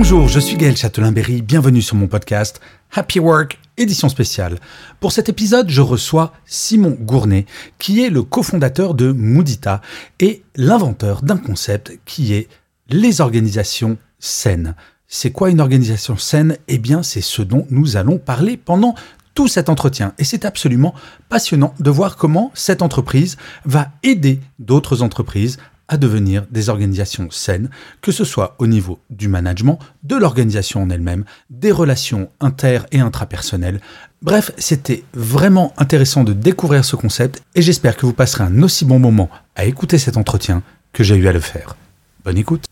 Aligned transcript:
Bonjour, 0.00 0.28
je 0.28 0.38
suis 0.38 0.56
Gaël 0.56 0.76
Châtelain-Berry, 0.76 1.42
bienvenue 1.42 1.82
sur 1.82 1.96
mon 1.96 2.06
podcast 2.06 2.60
Happy 2.94 3.18
Work, 3.18 3.58
édition 3.76 4.08
spéciale. 4.08 4.60
Pour 5.00 5.10
cet 5.10 5.28
épisode, 5.28 5.70
je 5.70 5.80
reçois 5.80 6.32
Simon 6.46 6.96
Gournay, 7.00 7.46
qui 7.80 8.04
est 8.04 8.08
le 8.08 8.22
cofondateur 8.22 8.94
de 8.94 9.10
Moodita 9.10 9.82
et 10.20 10.44
l'inventeur 10.54 11.22
d'un 11.22 11.36
concept 11.36 11.98
qui 12.04 12.32
est 12.32 12.46
les 12.88 13.20
organisations 13.20 13.98
saines. 14.20 14.76
C'est 15.08 15.32
quoi 15.32 15.50
une 15.50 15.60
organisation 15.60 16.16
saine? 16.16 16.58
Eh 16.68 16.78
bien, 16.78 17.02
c'est 17.02 17.20
ce 17.20 17.42
dont 17.42 17.66
nous 17.68 17.96
allons 17.96 18.18
parler 18.18 18.56
pendant 18.56 18.94
tout 19.34 19.48
cet 19.48 19.68
entretien. 19.68 20.14
Et 20.18 20.24
c'est 20.24 20.44
absolument 20.44 20.94
passionnant 21.28 21.74
de 21.80 21.90
voir 21.90 22.16
comment 22.16 22.52
cette 22.54 22.82
entreprise 22.82 23.36
va 23.64 23.88
aider 24.04 24.38
d'autres 24.60 25.02
entreprises 25.02 25.58
à 25.88 25.96
devenir 25.96 26.44
des 26.50 26.68
organisations 26.68 27.30
saines, 27.30 27.70
que 28.02 28.12
ce 28.12 28.24
soit 28.24 28.54
au 28.58 28.66
niveau 28.66 28.98
du 29.10 29.28
management, 29.28 29.78
de 30.04 30.16
l'organisation 30.16 30.82
en 30.82 30.90
elle-même, 30.90 31.24
des 31.50 31.72
relations 31.72 32.28
inter- 32.40 32.82
et 32.92 33.00
intrapersonnelles. 33.00 33.80
Bref, 34.22 34.50
c'était 34.58 35.04
vraiment 35.14 35.72
intéressant 35.78 36.24
de 36.24 36.32
découvrir 36.32 36.84
ce 36.84 36.96
concept 36.96 37.42
et 37.54 37.62
j'espère 37.62 37.96
que 37.96 38.04
vous 38.04 38.12
passerez 38.12 38.44
un 38.44 38.62
aussi 38.62 38.84
bon 38.84 38.98
moment 38.98 39.30
à 39.56 39.64
écouter 39.64 39.98
cet 39.98 40.16
entretien 40.16 40.62
que 40.92 41.02
j'ai 41.04 41.16
eu 41.16 41.26
à 41.28 41.32
le 41.32 41.40
faire. 41.40 41.76
Bonne 42.24 42.38
écoute. 42.38 42.64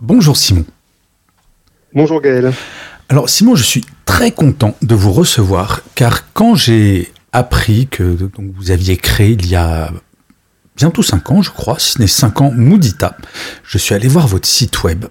Bonjour 0.00 0.36
Simon. 0.36 0.64
Bonjour 1.94 2.20
Gaël. 2.20 2.52
Alors 3.08 3.28
Simon, 3.28 3.54
je 3.56 3.62
suis 3.62 3.84
très 4.04 4.30
content 4.32 4.76
de 4.82 4.94
vous 4.94 5.12
recevoir 5.12 5.80
car 5.94 6.32
quand 6.32 6.54
j'ai 6.54 7.12
appris 7.32 7.88
que 7.88 8.02
donc, 8.02 8.52
vous 8.54 8.70
aviez 8.70 8.96
créé 8.96 9.30
il 9.32 9.46
y 9.46 9.56
a 9.56 9.92
bientôt 10.76 11.02
5 11.02 11.30
ans, 11.30 11.42
je 11.42 11.50
crois, 11.50 11.78
si 11.78 11.92
ce 11.92 11.98
n'est 12.00 12.06
5 12.06 12.40
ans, 12.40 12.52
Moodita, 12.54 13.16
je 13.64 13.78
suis 13.78 13.94
allé 13.94 14.08
voir 14.08 14.26
votre 14.26 14.48
site 14.48 14.82
web 14.82 15.06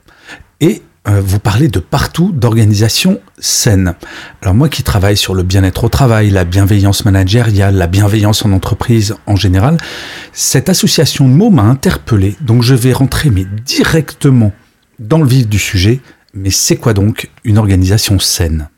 et 0.59 0.81
euh, 1.07 1.19
vous 1.19 1.39
parlez 1.39 1.67
de 1.67 1.79
partout 1.79 2.31
d'organisation 2.31 3.19
saine. 3.37 3.95
Alors 4.41 4.53
moi 4.53 4.69
qui 4.69 4.83
travaille 4.83 5.17
sur 5.17 5.33
le 5.33 5.43
bien-être 5.43 5.83
au 5.83 5.89
travail, 5.89 6.29
la 6.29 6.45
bienveillance 6.45 7.03
managériale, 7.03 7.75
la 7.75 7.87
bienveillance 7.87 8.45
en 8.45 8.53
entreprise 8.53 9.15
en 9.25 9.35
général, 9.35 9.77
cette 10.31 10.69
association 10.69 11.27
mots 11.27 11.49
m'a 11.49 11.63
interpellé. 11.63 12.35
Donc 12.39 12.63
je 12.63 12.73
vais 12.73 12.93
rentrer 12.93 13.29
mais 13.29 13.45
directement 13.65 14.53
dans 14.99 15.19
le 15.19 15.27
vif 15.27 15.47
du 15.47 15.59
sujet. 15.59 15.99
Mais 16.33 16.51
c'est 16.51 16.77
quoi 16.77 16.93
donc 16.93 17.29
une 17.43 17.57
organisation 17.57 18.17
saine? 18.17 18.69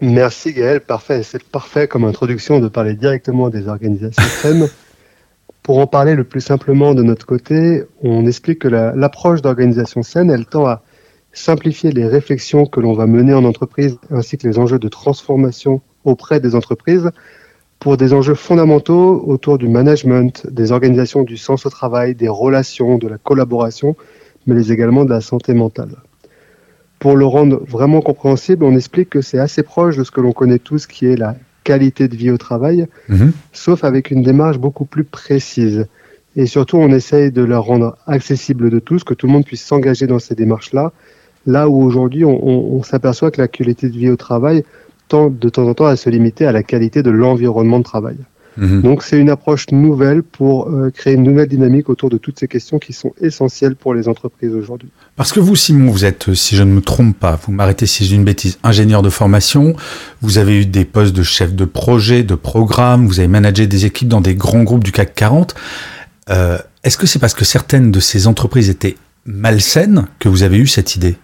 Merci 0.00 0.52
Gaël, 0.52 0.80
parfait. 0.80 1.22
C'est 1.22 1.42
parfait 1.42 1.88
comme 1.88 2.04
introduction 2.04 2.60
de 2.60 2.68
parler 2.68 2.94
directement 2.94 3.48
des 3.48 3.66
organisations 3.66 4.22
saines. 4.42 4.68
Pour 5.66 5.78
en 5.78 5.88
parler 5.88 6.14
le 6.14 6.22
plus 6.22 6.42
simplement 6.42 6.94
de 6.94 7.02
notre 7.02 7.26
côté, 7.26 7.82
on 8.00 8.24
explique 8.24 8.60
que 8.60 8.68
la- 8.68 8.94
l'approche 8.94 9.42
d'organisation 9.42 10.04
saine, 10.04 10.30
elle 10.30 10.46
tend 10.46 10.64
à 10.64 10.82
simplifier 11.32 11.90
les 11.90 12.06
réflexions 12.06 12.66
que 12.66 12.78
l'on 12.78 12.92
va 12.92 13.08
mener 13.08 13.34
en 13.34 13.44
entreprise 13.44 13.98
ainsi 14.12 14.38
que 14.38 14.46
les 14.46 14.60
enjeux 14.60 14.78
de 14.78 14.86
transformation 14.86 15.80
auprès 16.04 16.38
des 16.38 16.54
entreprises 16.54 17.10
pour 17.80 17.96
des 17.96 18.14
enjeux 18.14 18.36
fondamentaux 18.36 19.24
autour 19.26 19.58
du 19.58 19.66
management, 19.68 20.46
des 20.48 20.70
organisations 20.70 21.24
du 21.24 21.36
sens 21.36 21.66
au 21.66 21.70
travail, 21.70 22.14
des 22.14 22.28
relations, 22.28 22.96
de 22.96 23.08
la 23.08 23.18
collaboration, 23.18 23.96
mais 24.46 24.68
également 24.68 25.04
de 25.04 25.10
la 25.10 25.20
santé 25.20 25.52
mentale. 25.52 25.96
Pour 27.00 27.16
le 27.16 27.26
rendre 27.26 27.60
vraiment 27.66 28.02
compréhensible, 28.02 28.62
on 28.64 28.76
explique 28.76 29.10
que 29.10 29.20
c'est 29.20 29.40
assez 29.40 29.64
proche 29.64 29.96
de 29.96 30.04
ce 30.04 30.12
que 30.12 30.20
l'on 30.20 30.32
connaît 30.32 30.60
tous, 30.60 30.86
qui 30.86 31.06
est 31.06 31.16
la 31.16 31.34
qualité 31.70 32.02
de 32.12 32.16
vie 32.22 32.30
au 32.36 32.38
travail, 32.48 32.78
Mhm. 33.08 33.32
sauf 33.52 33.78
avec 33.90 34.10
une 34.14 34.22
démarche 34.30 34.58
beaucoup 34.66 34.84
plus 34.94 35.04
précise. 35.04 35.80
Et 36.36 36.46
surtout, 36.46 36.76
on 36.86 36.90
essaye 37.00 37.28
de 37.40 37.44
la 37.52 37.58
rendre 37.70 37.88
accessible 38.06 38.66
de 38.70 38.78
tous, 38.88 39.02
que 39.08 39.14
tout 39.14 39.26
le 39.28 39.32
monde 39.34 39.44
puisse 39.50 39.64
s'engager 39.70 40.06
dans 40.06 40.18
ces 40.26 40.34
démarches-là, 40.42 40.92
là 41.46 41.62
où 41.70 41.76
aujourd'hui, 41.88 42.24
on, 42.24 42.36
on- 42.50 42.64
on 42.78 42.82
s'aperçoit 42.90 43.30
que 43.32 43.40
la 43.40 43.48
qualité 43.48 43.88
de 43.88 43.96
vie 44.02 44.10
au 44.10 44.16
travail 44.28 44.58
tend 45.08 45.30
de 45.44 45.48
temps 45.54 45.66
en 45.70 45.74
temps 45.78 45.86
à 45.86 45.96
se 45.96 46.08
limiter 46.10 46.44
à 46.46 46.52
la 46.52 46.62
qualité 46.62 47.02
de 47.02 47.10
l'environnement 47.22 47.78
de 47.84 47.84
travail. 47.94 48.16
Mhm. 48.56 48.82
Donc, 48.82 49.02
c'est 49.02 49.18
une 49.18 49.30
approche 49.30 49.66
nouvelle 49.70 50.22
pour 50.22 50.68
euh, 50.68 50.90
créer 50.90 51.14
une 51.14 51.22
nouvelle 51.22 51.48
dynamique 51.48 51.88
autour 51.88 52.10
de 52.10 52.18
toutes 52.18 52.38
ces 52.38 52.48
questions 52.48 52.78
qui 52.78 52.92
sont 52.92 53.12
essentielles 53.20 53.76
pour 53.76 53.94
les 53.94 54.08
entreprises 54.08 54.52
aujourd'hui. 54.54 54.88
Parce 55.16 55.32
que 55.32 55.40
vous, 55.40 55.56
Simon, 55.56 55.90
vous 55.90 56.04
êtes, 56.04 56.34
si 56.34 56.56
je 56.56 56.62
ne 56.62 56.72
me 56.72 56.80
trompe 56.80 57.18
pas, 57.18 57.38
vous 57.44 57.52
m'arrêtez 57.52 57.86
si 57.86 58.04
j'ai 58.04 58.16
une 58.16 58.24
bêtise, 58.24 58.58
ingénieur 58.62 59.02
de 59.02 59.10
formation, 59.10 59.74
vous 60.22 60.38
avez 60.38 60.60
eu 60.60 60.66
des 60.66 60.84
postes 60.84 61.14
de 61.14 61.22
chef 61.22 61.54
de 61.54 61.64
projet, 61.64 62.22
de 62.22 62.34
programme, 62.34 63.06
vous 63.06 63.18
avez 63.20 63.28
managé 63.28 63.66
des 63.66 63.86
équipes 63.86 64.08
dans 64.08 64.20
des 64.20 64.34
grands 64.34 64.62
groupes 64.62 64.84
du 64.84 64.92
CAC 64.92 65.14
40. 65.14 65.54
Euh, 66.30 66.58
Est-ce 66.84 66.96
que 66.98 67.06
c'est 67.06 67.18
parce 67.18 67.34
que 67.34 67.44
certaines 67.44 67.90
de 67.90 68.00
ces 68.00 68.26
entreprises 68.26 68.70
étaient 68.70 68.96
malsaines 69.24 70.06
que 70.18 70.28
vous 70.28 70.42
avez 70.42 70.58
eu 70.58 70.66
cette 70.66 70.96
idée? 70.96 71.16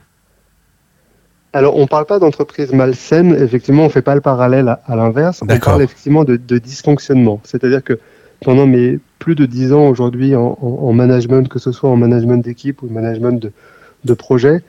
Alors, 1.55 1.77
on 1.77 1.83
ne 1.83 1.87
parle 1.87 2.07
pas 2.07 2.19
d'entreprise 2.19 2.73
malsaine, 2.73 3.35
effectivement, 3.35 3.83
on 3.83 3.87
ne 3.87 3.91
fait 3.91 4.03
pas 4.03 4.15
le 4.15 4.21
parallèle 4.23 4.69
à, 4.69 4.81
à 4.87 4.97
l'inverse. 4.97 5.43
On 5.43 5.47
parle 5.61 5.83
effectivement 5.83 6.25
de, 6.25 6.37
de 6.37 6.59
dysfonctionnement. 6.59 7.41
C'est-à-dire 7.45 7.83
que 7.85 7.99
pendant 8.45 8.67
mes 8.67 8.99
plus 9.19 9.35
de 9.35 9.45
dix 9.47 9.73
ans 9.73 9.87
aujourd'hui 9.89 10.35
en, 10.35 10.59
en- 10.61 10.89
en 10.89 10.93
management, 10.93 11.49
que 11.49 11.59
ce 11.59 11.71
soit 11.71 11.91
en 11.91 11.97
management 11.97 12.39
d'équipe 12.43 12.83
ou 12.83 12.89
management 12.89 13.41
de, 13.41 13.53
de 14.05 14.15
projet, 14.15 14.63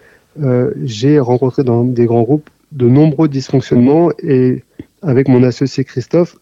euh, 0.43 0.71
j'ai 0.83 1.19
rencontré 1.19 1.63
dans 1.63 1.83
des 1.83 2.05
grands 2.05 2.23
groupes 2.23 2.49
de 2.71 2.87
nombreux 2.87 3.27
dysfonctionnements 3.29 4.11
et 4.21 4.63
avec 5.01 5.27
mon 5.27 5.41
associé 5.43 5.83
Christophe, 5.85 6.35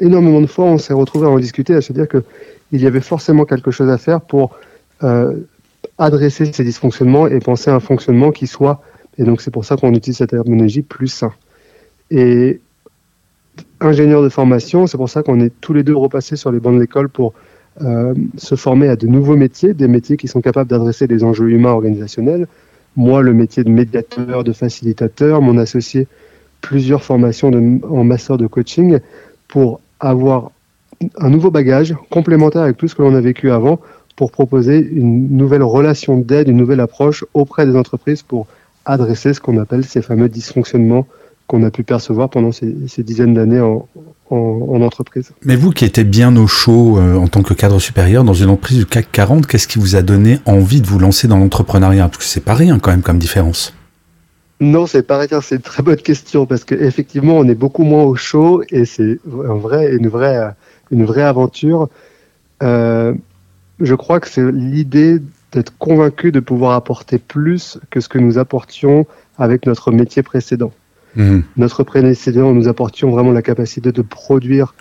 énormément 0.00 0.40
de 0.40 0.46
fois, 0.46 0.64
on 0.66 0.78
s'est 0.78 0.92
retrouvé 0.94 1.26
à 1.26 1.30
en 1.30 1.38
discuter, 1.38 1.74
à 1.74 1.80
se 1.80 1.92
dire 1.92 2.08
que 2.08 2.22
il 2.72 2.82
y 2.82 2.86
avait 2.86 3.00
forcément 3.00 3.44
quelque 3.44 3.70
chose 3.70 3.88
à 3.88 3.98
faire 3.98 4.20
pour 4.20 4.56
euh, 5.04 5.32
adresser 5.98 6.52
ces 6.52 6.64
dysfonctionnements 6.64 7.28
et 7.28 7.38
penser 7.38 7.70
à 7.70 7.74
un 7.76 7.80
fonctionnement 7.80 8.32
qui 8.32 8.46
soit 8.48 8.82
et 9.18 9.24
donc 9.24 9.40
c'est 9.40 9.50
pour 9.50 9.64
ça 9.64 9.76
qu'on 9.76 9.92
utilise 9.94 10.18
cette 10.18 10.30
terminologie 10.30 10.82
plus 10.82 11.08
sain. 11.08 11.32
Et 12.10 12.60
ingénieur 13.80 14.22
de 14.22 14.28
formation, 14.28 14.86
c'est 14.86 14.96
pour 14.96 15.08
ça 15.08 15.22
qu'on 15.22 15.40
est 15.40 15.52
tous 15.60 15.72
les 15.72 15.82
deux 15.82 15.96
repassés 15.96 16.36
sur 16.36 16.52
les 16.52 16.60
bancs 16.60 16.74
de 16.74 16.80
l'école 16.80 17.08
pour 17.08 17.32
euh, 17.82 18.14
se 18.36 18.54
former 18.54 18.88
à 18.88 18.96
de 18.96 19.06
nouveaux 19.06 19.36
métiers, 19.36 19.74
des 19.74 19.88
métiers 19.88 20.16
qui 20.16 20.28
sont 20.28 20.40
capables 20.40 20.70
d'adresser 20.70 21.06
des 21.06 21.24
enjeux 21.24 21.50
humains 21.50 21.72
organisationnels. 21.72 22.46
Moi, 22.96 23.22
le 23.22 23.34
métier 23.34 23.64
de 23.64 23.70
médiateur, 23.70 24.44
de 24.44 24.52
facilitateur, 24.52 25.42
mon 25.42 25.58
associé, 25.58 26.06
plusieurs 26.62 27.04
formations 27.04 27.50
en 27.88 28.04
master 28.04 28.38
de 28.38 28.46
coaching 28.46 28.98
pour 29.48 29.80
avoir 30.00 30.50
un 31.18 31.28
nouveau 31.28 31.50
bagage 31.50 31.94
complémentaire 32.10 32.62
avec 32.62 32.78
tout 32.78 32.88
ce 32.88 32.94
que 32.94 33.02
l'on 33.02 33.14
a 33.14 33.20
vécu 33.20 33.50
avant 33.50 33.80
pour 34.16 34.32
proposer 34.32 34.78
une 34.78 35.36
nouvelle 35.36 35.62
relation 35.62 36.16
d'aide, 36.16 36.48
une 36.48 36.56
nouvelle 36.56 36.80
approche 36.80 37.24
auprès 37.34 37.66
des 37.66 37.76
entreprises 37.76 38.22
pour 38.22 38.46
adresser 38.86 39.34
ce 39.34 39.40
qu'on 39.40 39.58
appelle 39.58 39.84
ces 39.84 40.00
fameux 40.00 40.28
dysfonctionnements 40.28 41.06
qu'on 41.46 41.62
a 41.62 41.70
pu 41.70 41.84
percevoir 41.84 42.28
pendant 42.28 42.50
ces, 42.50 42.74
ces 42.88 43.02
dizaines 43.04 43.34
d'années 43.34 43.60
en, 43.60 43.86
en- 44.30 44.36
en 44.36 44.80
entreprise. 44.82 45.30
Mais 45.44 45.54
vous 45.54 45.70
qui 45.70 45.84
étiez 45.84 46.02
bien 46.02 46.34
au 46.36 46.46
chaud 46.48 46.98
euh, 46.98 47.14
en 47.16 47.28
tant 47.28 47.42
que 47.42 47.54
cadre 47.54 47.78
supérieur 47.78 48.24
dans 48.24 48.32
une 48.34 48.48
entreprise 48.50 48.78
du 48.78 48.86
CAC 48.86 49.12
40, 49.12 49.46
qu'est-ce 49.46 49.68
qui 49.68 49.78
vous 49.78 49.94
a 49.94 50.02
donné 50.02 50.40
envie 50.46 50.80
de 50.80 50.86
vous 50.88 50.98
lancer 50.98 51.28
dans 51.28 51.36
l'entrepreneuriat? 51.38 52.08
Parce 52.08 52.18
que 52.18 52.24
c'est 52.24 52.40
pas 52.44 52.54
rien 52.54 52.78
quand 52.80 52.90
même 52.90 53.02
comme 53.02 53.18
différence. 53.18 53.74
Non, 54.58 54.86
c'est 54.86 55.02
pas 55.02 55.18
rien, 55.18 55.40
c'est 55.42 55.56
une 55.56 55.60
très 55.60 55.82
bonne 55.82 55.96
question 55.96 56.46
parce 56.46 56.64
qu'effectivement, 56.64 57.36
on 57.36 57.44
est 57.46 57.54
beaucoup 57.54 57.84
moins 57.84 58.02
au 58.04 58.16
chaud 58.16 58.62
et 58.70 58.84
c'est 58.86 59.20
un 59.26 59.54
vrai, 59.54 59.94
une, 59.94 60.08
vraie, 60.08 60.52
une 60.90 61.04
vraie 61.04 61.22
aventure. 61.22 61.88
Euh, 62.62 63.12
je 63.80 63.94
crois 63.94 64.18
que 64.18 64.28
c'est 64.28 64.50
l'idée 64.50 65.20
d'être 65.56 65.76
convaincu 65.78 66.30
de 66.32 66.40
pouvoir 66.40 66.72
apporter 66.72 67.18
plus 67.18 67.78
que 67.90 68.00
ce 68.00 68.08
que 68.08 68.18
nous 68.18 68.36
apportions 68.38 69.06
avec 69.38 69.66
notre 69.66 69.90
métier 69.90 70.22
précédent. 70.22 70.72
Mhm. 71.16 71.42
Notre 71.56 71.82
précédent, 71.82 72.52
nous 72.52 72.68
apportions 72.68 73.10
vraiment 73.10 73.32
la 73.32 73.42
capacité 73.42 73.90
de 73.90 74.02
produire 74.02 74.74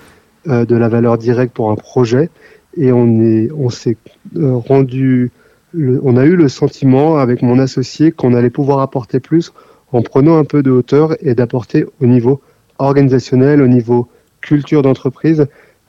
euh, 0.48 0.66
de 0.66 0.76
la 0.76 0.90
valeur 0.90 1.18
directe 1.18 1.54
pour 1.54 1.72
un 1.72 1.76
projet 1.76 2.30
et 2.78 2.92
on 2.92 3.22
est, 3.22 3.50
on 3.58 3.70
s'est 3.70 3.98
euh, 4.36 4.56
rendu, 4.58 5.32
le- 5.74 6.00
on 6.04 6.18
a 6.18 6.26
eu 6.26 6.36
le 6.36 6.50
sentiment 6.50 7.18
avec 7.18 7.42
mon 7.42 7.58
associé 7.58 8.12
qu'on 8.12 8.34
allait 8.34 8.50
pouvoir 8.50 8.80
apporter 8.82 9.20
plus 9.22 9.54
en 9.94 10.02
prenant 10.02 10.38
un 10.38 10.44
peu 10.44 10.62
de 10.62 10.72
hauteur 10.72 11.16
et 11.22 11.36
d'apporter 11.36 11.86
au 12.02 12.06
niveau 12.06 12.42
organisationnel, 12.80 13.62
au 13.62 13.68
niveau 13.68 14.10
culture 14.42 14.82
d'entreprise. 14.82 15.48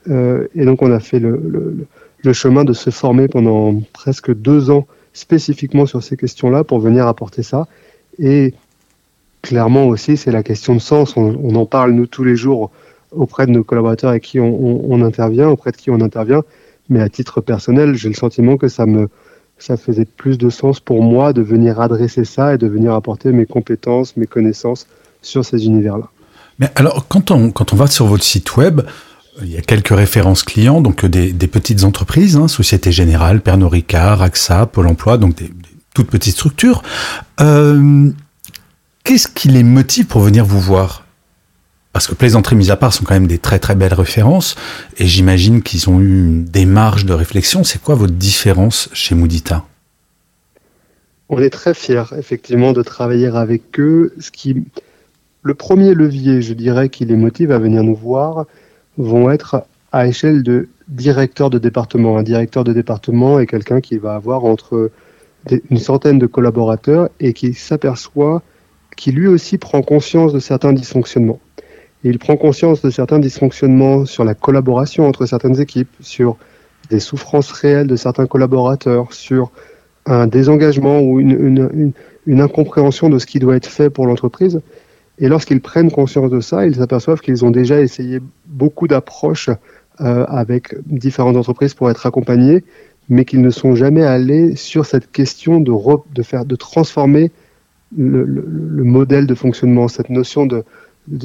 Euh, 0.09 0.47
et 0.55 0.63
donc 0.63 0.81
on 0.81 0.91
a 0.91 0.99
fait 1.01 1.19
le, 1.19 1.31
le, 1.31 1.59
le- 1.77 1.87
le 2.27 2.33
chemin 2.33 2.65
de 2.65 2.73
se 2.73 2.89
former 2.89 3.27
pendant 3.29 3.81
presque 3.93 4.33
deux 4.33 4.69
ans 4.69 4.85
spécifiquement 5.13 5.85
sur 5.85 6.03
ces 6.03 6.17
questions-là 6.17 6.63
pour 6.65 6.79
venir 6.79 7.07
apporter 7.07 7.41
ça. 7.41 7.67
Et 8.19 8.53
clairement 9.41 9.87
aussi, 9.87 10.17
c'est 10.17 10.31
la 10.31 10.43
question 10.43 10.75
de 10.75 10.79
sens. 10.79 11.15
On, 11.15 11.55
en 11.55 11.65
parle, 11.65 11.91
nous, 11.91 12.05
tous 12.05 12.25
les 12.25 12.35
jours 12.35 12.69
auprès 13.11 13.47
de 13.47 13.51
nos 13.51 13.63
collaborateurs 13.63 14.09
avec 14.09 14.23
qui 14.23 14.39
on, 14.41 15.01
intervient, 15.01 15.47
auprès 15.47 15.71
de 15.71 15.77
qui 15.77 15.89
on 15.89 16.01
intervient. 16.01 16.43
Mais 16.89 17.01
à 17.01 17.07
titre 17.07 17.39
personnel, 17.39 17.95
j'ai 17.95 18.09
le 18.09 18.15
sentiment 18.15 18.57
que 18.57 18.67
ça 18.67 18.85
me, 18.85 19.07
ça 19.57 19.77
faisait 19.77 20.05
plus 20.05 20.37
de 20.37 20.49
sens 20.49 20.81
pour 20.81 21.01
moi 21.01 21.31
de 21.31 21.41
venir 21.41 21.79
adresser 21.79 22.25
ça 22.25 22.55
et 22.55 22.57
de 22.57 22.67
venir 22.67 22.93
apporter 22.93 23.31
mes 23.31 23.45
compétences, 23.45 24.17
mes 24.17 24.27
connaissances 24.27 24.85
sur 25.21 25.45
ces 25.45 25.65
univers-là. 25.65 26.09
Mais 26.59 26.69
alors, 26.75 27.07
quand 27.07 27.31
on, 27.31 27.51
quand 27.51 27.71
on 27.71 27.77
va 27.77 27.87
sur 27.87 28.05
votre 28.05 28.23
site 28.23 28.57
web, 28.57 28.81
il 29.41 29.51
y 29.51 29.57
a 29.57 29.61
quelques 29.61 29.95
références 29.95 30.43
clients, 30.43 30.81
donc 30.81 31.05
des, 31.05 31.31
des 31.31 31.47
petites 31.47 31.83
entreprises, 31.83 32.37
hein, 32.37 32.47
Société 32.47 32.91
Générale, 32.91 33.41
Pernod 33.41 33.71
Ricard, 33.71 34.21
AXA, 34.21 34.65
Pôle 34.65 34.87
Emploi, 34.87 35.17
donc 35.17 35.35
des, 35.35 35.51
toutes 35.93 36.09
petites 36.09 36.33
structures. 36.33 36.83
Euh, 37.39 38.11
Qu'est-ce 39.07 39.29
qui 39.29 39.47
les 39.47 39.63
motive 39.63 40.05
pour 40.05 40.19
venir 40.19 40.43
vous 40.43 40.59
voir? 40.59 41.05
Parce 41.93 42.07
que 42.07 42.13
plaisanterie 42.13 42.57
mis 42.57 42.71
à 42.71 42.75
part 42.75 42.91
sont 42.93 43.05
quand 43.05 43.13
même 43.13 43.25
des 43.25 43.37
très 43.37 43.57
très 43.57 43.73
belles 43.73 43.93
références, 43.93 44.57
et 44.97 45.07
j'imagine 45.07 45.61
qu'ils 45.61 45.89
ont 45.89 46.01
eu 46.01 46.25
une 46.25 46.43
démarche 46.43 47.05
de 47.05 47.13
réflexion. 47.13 47.63
C'est 47.63 47.81
quoi 47.81 47.95
votre 47.95 48.15
différence 48.15 48.89
chez 48.91 49.15
Moudita 49.15 49.65
On 51.29 51.39
est 51.39 51.49
très 51.49 51.73
fiers, 51.73 52.03
effectivement, 52.17 52.73
de 52.73 52.83
travailler 52.83 53.27
avec 53.27 53.79
eux. 53.79 54.13
Ce 54.19 54.29
qui, 54.29 54.65
le 55.41 55.53
premier 55.53 55.93
levier, 55.93 56.41
je 56.41 56.53
dirais, 56.53 56.89
qui 56.89 57.05
les 57.05 57.15
motive 57.15 57.53
à 57.53 57.59
venir 57.59 57.81
nous 57.81 57.95
voir, 57.95 58.45
vont 58.97 59.29
être 59.29 59.63
à 59.91 60.07
échelle 60.07 60.43
de 60.43 60.69
directeur 60.87 61.49
de 61.49 61.59
département. 61.59 62.17
Un 62.17 62.23
directeur 62.23 62.63
de 62.63 62.73
département 62.73 63.39
est 63.39 63.47
quelqu'un 63.47 63.81
qui 63.81 63.97
va 63.97 64.15
avoir 64.15 64.45
entre 64.45 64.91
une 65.69 65.77
centaine 65.77 66.19
de 66.19 66.25
collaborateurs 66.25 67.09
et 67.19 67.33
qui 67.33 67.53
s'aperçoit 67.53 68.41
qui 68.97 69.11
lui 69.11 69.27
aussi 69.27 69.57
prend 69.57 69.81
conscience 69.81 70.33
de 70.33 70.39
certains 70.39 70.73
dysfonctionnements. 70.73 71.39
il 72.03 72.19
prend 72.19 72.35
conscience 72.35 72.81
de 72.81 72.89
certains 72.89 73.19
dysfonctionnements 73.19 74.05
sur 74.05 74.23
la 74.23 74.33
collaboration 74.33 75.07
entre 75.07 75.25
certaines 75.25 75.59
équipes, 75.61 75.89
sur 76.01 76.37
des 76.89 76.99
souffrances 76.99 77.51
réelles 77.51 77.87
de 77.87 77.95
certains 77.95 78.27
collaborateurs, 78.27 79.13
sur 79.13 79.51
un 80.05 80.25
désengagement 80.27 80.99
ou 81.01 81.19
une, 81.19 81.93
incompréhension 82.27 83.09
de 83.09 83.19
ce 83.19 83.25
qui 83.25 83.39
doit 83.39 83.55
être 83.55 83.67
fait 83.67 83.89
pour 83.89 84.05
l'entreprise. 84.05 84.61
Et 85.19 85.27
lorsqu'ils 85.27 85.61
prennent 85.61 85.91
conscience 85.91 86.29
de 86.29 86.39
ça, 86.39 86.65
ils 86.67 86.75
s'aperçoivent 86.75 87.21
qu'ils 87.21 87.43
ont 87.43 87.51
déjà 87.51 87.81
essayé 87.81 88.19
beaucoup 88.45 88.87
d'approches 88.87 89.49
euh, 89.99 90.25
avec 90.27 90.75
différentes 90.85 91.37
entreprises 91.37 91.73
pour 91.73 91.89
être 91.89 92.05
accompagnés, 92.05 92.63
mais 93.09 93.25
qu'ils 93.25 93.41
ne 93.41 93.49
sont 93.49 93.75
jamais 93.75 94.03
allés 94.03 94.55
sur 94.55 94.85
cette 94.85 95.11
question 95.11 95.59
de, 95.59 95.73
de, 96.13 96.23
faire, 96.23 96.45
de 96.45 96.55
transformer 96.55 97.31
le, 97.97 98.83
modèle 98.83 99.27
de 99.27 99.33
fonctionnement, 99.33 99.87
cette 99.87 100.09
notion 100.09 100.45
de, 100.45 100.63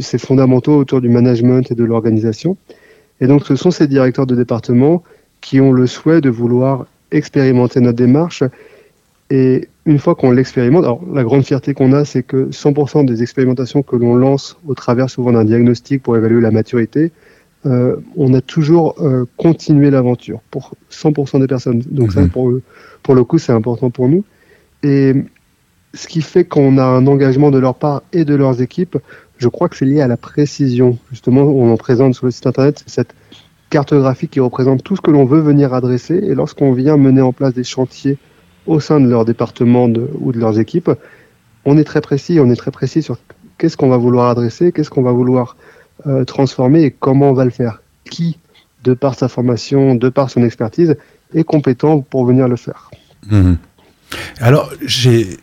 ces 0.01 0.19
fondamentaux 0.19 0.77
autour 0.77 1.01
du 1.01 1.09
management 1.09 1.71
et 1.71 1.75
de 1.75 1.85
l'organisation. 1.85 2.57
Et 3.21 3.27
donc, 3.27 3.45
ce 3.45 3.57
sont 3.57 3.71
ces 3.71 3.89
directeurs 3.89 4.27
de 4.27 4.35
département 4.35 5.03
qui 5.41 5.61
ont 5.61 5.73
le 5.73 5.87
souhait 5.87 6.21
de 6.21 6.31
vouloir 6.31 6.87
expérimenter 7.11 7.81
notre 7.81 7.99
démarche. 7.99 8.43
Et 9.35 9.71
une 9.87 9.99
fois 9.99 10.15
qu'on 10.15 10.31
l'expérimente, 10.31 10.85
alors 10.85 11.01
la 11.11 11.25
grande 11.25 11.43
fierté 11.43 11.73
qu'on 11.73 11.95
a, 11.95 12.05
c'est 12.05 12.23
que 12.23 12.51
100% 12.51 13.07
des 13.07 13.23
expérimentations 13.23 13.83
que 13.83 13.97
l'on 13.97 14.15
lance 14.15 14.59
au 14.69 14.75
travers 14.75 15.09
souvent 15.09 15.33
d'un 15.33 15.47
diagnostic 15.47 16.03
pour 16.03 16.19
évaluer 16.19 16.43
la 16.43 16.51
maturité, 16.51 17.13
euh, 17.65 17.97
on 18.15 18.35
a 18.35 18.43
toujours 18.43 18.95
euh, 19.01 19.25
continué 19.39 19.91
l'aventure 19.91 20.41
pour 20.51 20.75
100% 20.91 21.41
des 21.41 21.47
personnes. 21.47 21.83
Donc 21.91 22.13
ça, 22.13 22.21
mhm. 22.21 22.29
pour, 22.29 22.53
pour 23.03 23.15
le 23.15 23.25
coup, 23.25 23.39
c'est 23.39 23.53
important 23.53 23.89
pour 23.89 24.07
nous. 24.07 24.23
Et 24.83 25.15
ce 25.95 26.09
qui 26.09 26.21
fait 26.21 26.45
qu'on 26.45 26.77
a 26.77 26.85
un 26.85 27.07
engagement 27.07 27.51
de 27.51 27.59
leur 27.59 27.77
part 27.77 28.03
et 28.13 28.27
de 28.27 28.35
leurs 28.35 28.61
équipes, 28.61 28.99
je 29.39 29.49
crois 29.49 29.71
que 29.71 29.79
c'est 29.79 29.87
lié 29.87 30.03
à 30.03 30.09
la 30.09 30.19
précision. 30.19 30.99
Justement, 31.11 31.41
on 31.41 31.73
en 31.73 31.77
présente 31.79 32.15
sur 32.15 32.27
le 32.27 32.33
site 32.33 32.47
internet 32.47 32.85
cette 32.87 33.15
cartographie 33.71 34.29
qui 34.29 34.41
représente 34.41 34.83
tout 34.83 34.95
ce 34.95 35.01
que 35.01 35.11
l'on 35.11 35.25
veut 35.25 35.41
venir 35.41 35.73
adresser. 35.73 36.17
Et 36.17 36.35
lorsqu'on 36.35 36.75
vient 36.75 36.99
mener 36.99 37.23
en 37.23 37.33
place 37.33 37.55
des 37.55 37.65
chantiers 37.65 38.19
au 38.67 38.81
sein 38.81 39.01
de 39.01 39.09
leur 39.09 39.25
département 39.25 39.85
ou 39.87 40.33
de 40.33 40.39
leurs 40.39 40.59
équipes, 40.59 40.91
on 41.65 41.79
est 41.79 41.85
très 41.85 42.01
précis. 42.01 42.39
On 42.41 42.51
est 42.51 42.57
très 42.57 42.71
précis 42.71 43.03
sur 43.03 43.19
qu'est-ce 43.59 43.77
qu'on 43.77 43.89
va 43.89 43.97
vouloir 43.97 44.29
adresser, 44.29 44.73
qu'est-ce 44.73 44.91
qu'on 44.91 45.03
va 45.03 45.13
vouloir 45.13 45.57
euh, 46.07 46.25
transformer 46.25 46.83
et 46.83 46.91
comment 46.91 47.31
on 47.31 47.35
va 47.35 47.45
le 47.45 47.51
faire. 47.51 47.83
Qui, 48.11 48.39
de 48.85 48.95
par 48.95 49.15
sa 49.15 49.29
formation, 49.29 49.95
de 49.95 50.09
par 50.09 50.31
son 50.31 50.43
expertise, 50.43 50.97
est 51.35 51.45
compétent 51.45 52.01
pour 52.01 52.27
venir 52.27 52.49
le 52.49 52.57
faire. 52.57 52.91
Mmh. 53.31 53.55
Alors, 54.41 54.71
j'ai 54.85 55.39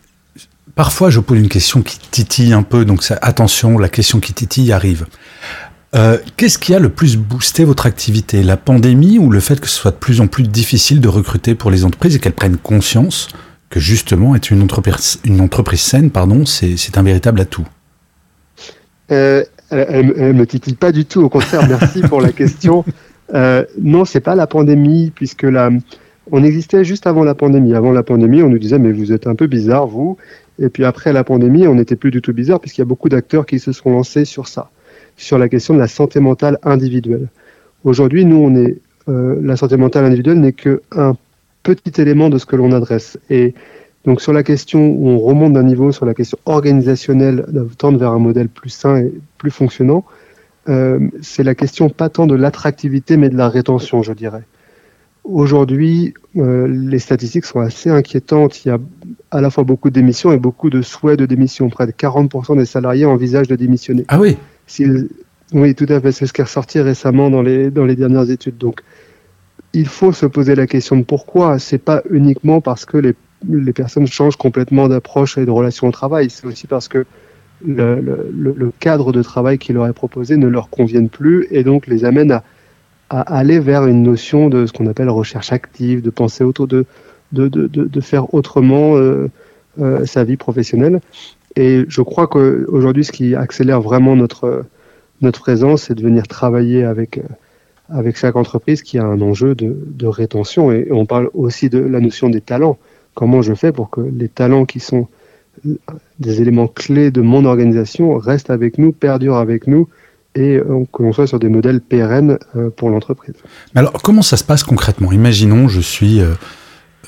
Parfois, 0.74 1.10
je 1.10 1.20
pose 1.20 1.38
une 1.38 1.48
question 1.48 1.82
qui 1.82 1.98
titille 1.98 2.52
un 2.54 2.62
peu, 2.62 2.84
donc 2.84 3.04
attention, 3.20 3.76
la 3.76 3.88
question 3.88 4.20
qui 4.20 4.32
titille 4.32 4.72
arrive. 4.72 5.06
Euh, 5.96 6.18
qu'est-ce 6.36 6.58
qui 6.58 6.74
a 6.74 6.78
le 6.78 6.88
plus 6.88 7.16
boosté 7.16 7.64
votre 7.64 7.86
activité? 7.86 8.42
La 8.42 8.56
pandémie 8.56 9.18
ou 9.18 9.30
le 9.30 9.40
fait 9.40 9.60
que 9.60 9.66
ce 9.66 9.74
soit 9.74 9.90
de 9.90 9.96
plus 9.96 10.20
en 10.20 10.28
plus 10.28 10.44
difficile 10.44 11.00
de 11.00 11.08
recruter 11.08 11.54
pour 11.54 11.70
les 11.70 11.84
entreprises 11.84 12.16
et 12.16 12.18
qu'elles 12.20 12.32
prennent 12.32 12.58
conscience 12.58 13.28
que 13.70 13.80
justement 13.80 14.34
être 14.34 14.50
une 14.50 14.62
entreprise, 14.62 15.20
une 15.24 15.40
entreprise 15.40 15.80
saine, 15.80 16.10
pardon, 16.10 16.44
c'est 16.44 16.96
un 16.96 17.02
véritable 17.02 17.40
atout? 17.40 17.66
Euh, 19.10 19.44
Elle 19.70 20.06
ne 20.06 20.32
me 20.32 20.46
titille 20.46 20.74
pas 20.74 20.92
du 20.92 21.04
tout, 21.04 21.22
au 21.22 21.28
contraire, 21.28 21.68
merci 21.68 22.00
pour 22.08 22.20
la 22.20 22.32
question. 22.32 22.84
Euh, 23.34 23.64
non, 23.80 24.04
c'est 24.04 24.20
pas 24.20 24.34
la 24.34 24.48
pandémie, 24.48 25.12
puisque 25.14 25.44
la, 25.44 25.70
on 26.32 26.44
existait 26.44 26.84
juste 26.84 27.06
avant 27.06 27.24
la 27.24 27.34
pandémie. 27.34 27.74
Avant 27.74 27.92
la 27.92 28.02
pandémie, 28.02 28.42
on 28.42 28.48
nous 28.48 28.58
disait 28.58 28.78
mais 28.78 28.92
vous 28.92 29.12
êtes 29.12 29.26
un 29.26 29.34
peu 29.34 29.46
bizarre, 29.46 29.86
vous. 29.86 30.16
Et 30.58 30.68
puis 30.68 30.84
après 30.84 31.12
la 31.12 31.24
pandémie, 31.24 31.66
on 31.66 31.74
n'était 31.74 31.96
plus 31.96 32.10
du 32.10 32.20
tout 32.20 32.32
bizarre 32.32 32.60
puisqu'il 32.60 32.80
y 32.80 32.82
a 32.82 32.86
beaucoup 32.86 33.08
d'acteurs 33.08 33.46
qui 33.46 33.58
se 33.58 33.72
sont 33.72 33.90
lancés 33.90 34.24
sur 34.24 34.46
ça, 34.46 34.70
sur 35.20 35.38
la 35.38 35.48
question 35.48 35.74
de 35.74 35.78
la 35.78 35.88
santé 35.88 36.18
mentale 36.18 36.58
individuelle. 36.62 37.28
Aujourd'hui, 37.84 38.24
nous, 38.24 38.36
on 38.36 38.54
est 38.56 38.78
euh, 39.08 39.38
la 39.42 39.56
santé 39.56 39.76
mentale 39.76 40.04
individuelle 40.04 40.40
n'est 40.40 40.52
qu'un 40.52 41.16
petit 41.62 42.00
élément 42.00 42.30
de 42.30 42.38
ce 42.38 42.46
que 42.46 42.56
l'on 42.56 42.72
adresse. 42.72 43.18
Et 43.28 43.54
donc 44.06 44.20
sur 44.20 44.32
la 44.32 44.42
question 44.42 44.80
où 44.80 45.08
on 45.08 45.18
remonte 45.18 45.52
d'un 45.52 45.62
niveau 45.62 45.92
sur 45.92 46.06
la 46.06 46.14
question 46.14 46.38
organisationnelle, 46.46 47.44
de 47.48 47.68
tendre 47.76 47.98
vers 47.98 48.12
un 48.12 48.18
modèle 48.18 48.48
plus 48.48 48.70
sain 48.70 48.96
et 48.96 49.12
plus 49.36 49.50
fonctionnant, 49.50 50.04
euh, 50.68 51.00
c'est 51.20 51.42
la 51.42 51.54
question 51.54 51.90
pas 51.90 52.08
tant 52.08 52.26
de 52.26 52.34
l'attractivité 52.34 53.16
mais 53.16 53.28
de 53.28 53.36
la 53.36 53.48
rétention, 53.48 54.02
je 54.02 54.12
dirais. 54.12 54.42
Aujourd'hui, 55.24 56.14
euh, 56.36 56.66
les 56.66 56.98
statistiques 56.98 57.44
sont 57.44 57.60
assez 57.60 57.90
inquiétantes. 57.90 58.64
Il 58.64 58.68
y 58.68 58.70
a 58.70 58.78
à 59.30 59.40
la 59.42 59.50
fois 59.50 59.64
beaucoup 59.64 59.90
de 59.90 59.94
démissions 59.94 60.32
et 60.32 60.38
beaucoup 60.38 60.70
de 60.70 60.80
souhaits 60.80 61.18
de 61.18 61.26
démission. 61.26 61.68
Près 61.68 61.86
de 61.86 61.92
40% 61.92 62.56
des 62.56 62.64
salariés 62.64 63.04
envisagent 63.04 63.48
de 63.48 63.56
démissionner. 63.56 64.04
Ah 64.08 64.18
oui? 64.18 64.38
Oui, 65.52 65.74
tout 65.74 65.86
à 65.88 66.00
fait. 66.00 66.12
C'est 66.12 66.26
ce 66.26 66.32
qui 66.32 66.40
est 66.40 66.44
ressorti 66.44 66.80
récemment 66.80 67.30
dans 67.30 67.42
les, 67.42 67.70
dans 67.70 67.84
les 67.84 67.96
dernières 67.96 68.30
études. 68.30 68.58
Donc, 68.58 68.82
il 69.72 69.86
faut 69.86 70.12
se 70.12 70.26
poser 70.26 70.54
la 70.54 70.66
question 70.66 70.96
de 70.96 71.02
pourquoi. 71.02 71.58
C'est 71.58 71.78
pas 71.78 72.02
uniquement 72.10 72.60
parce 72.60 72.84
que 72.84 72.96
les, 72.96 73.14
les 73.48 73.72
personnes 73.72 74.06
changent 74.06 74.36
complètement 74.36 74.88
d'approche 74.88 75.38
et 75.38 75.44
de 75.44 75.50
relation 75.50 75.88
au 75.88 75.92
travail. 75.92 76.30
C'est 76.30 76.46
aussi 76.46 76.66
parce 76.66 76.88
que 76.88 77.04
le, 77.66 78.00
le, 78.32 78.72
cadre 78.80 79.12
de 79.12 79.22
travail 79.22 79.58
qui 79.58 79.72
leur 79.72 79.86
est 79.86 79.92
proposé 79.92 80.36
ne 80.36 80.46
leur 80.46 80.70
convienne 80.70 81.10
plus 81.10 81.46
et 81.50 81.62
donc 81.62 81.86
les 81.86 82.06
amène 82.06 82.32
à 82.32 82.42
à 83.10 83.22
aller 83.22 83.58
vers 83.58 83.86
une 83.86 84.04
notion 84.04 84.48
de 84.48 84.66
ce 84.66 84.72
qu'on 84.72 84.86
appelle 84.86 85.10
recherche 85.10 85.52
active, 85.52 86.00
de 86.00 86.10
penser 86.10 86.44
autour 86.44 86.68
de, 86.68 86.86
de, 87.32 87.48
de, 87.48 87.66
de 87.66 88.00
faire 88.00 88.32
autrement 88.32 88.96
euh, 88.96 89.28
euh, 89.80 90.06
sa 90.06 90.22
vie 90.22 90.36
professionnelle. 90.36 91.00
Et 91.56 91.84
je 91.88 92.02
crois 92.02 92.26
qu'aujourd'hui, 92.26 93.04
ce 93.04 93.12
qui 93.12 93.34
accélère 93.34 93.80
vraiment 93.80 94.16
notre, 94.16 94.64
notre 95.20 95.40
présence, 95.40 95.84
c'est 95.84 95.94
de 95.94 96.02
venir 96.02 96.26
travailler 96.28 96.84
avec, 96.84 97.18
euh, 97.18 97.22
avec 97.88 98.16
chaque 98.16 98.36
entreprise 98.36 98.82
qui 98.82 98.98
a 98.98 99.04
un 99.04 99.20
enjeu 99.20 99.54
de, 99.54 99.76
de 99.86 100.06
rétention. 100.06 100.72
Et 100.72 100.88
on 100.90 101.06
parle 101.06 101.28
aussi 101.34 101.68
de 101.68 101.78
la 101.78 102.00
notion 102.00 102.28
des 102.28 102.40
talents. 102.40 102.78
Comment 103.14 103.42
je 103.42 103.54
fais 103.54 103.72
pour 103.72 103.90
que 103.90 104.00
les 104.00 104.28
talents 104.28 104.64
qui 104.64 104.80
sont 104.80 105.08
des 106.18 106.40
éléments 106.40 106.68
clés 106.68 107.10
de 107.10 107.20
mon 107.20 107.44
organisation 107.44 108.16
restent 108.16 108.50
avec 108.50 108.78
nous, 108.78 108.92
perdurent 108.92 109.36
avec 109.36 109.66
nous 109.66 109.88
et 110.36 110.56
euh, 110.56 110.84
que 110.92 111.02
l'on 111.02 111.12
soit 111.12 111.26
sur 111.26 111.40
des 111.40 111.48
modèles 111.48 111.80
pérennes 111.80 112.38
euh, 112.54 112.70
pour 112.70 112.88
l'entreprise. 112.88 113.34
Alors, 113.74 113.92
comment 114.02 114.22
ça 114.22 114.36
se 114.36 114.44
passe 114.44 114.62
concrètement? 114.62 115.10
Imaginons, 115.10 115.68
je 115.68 115.80
suis, 115.80 116.20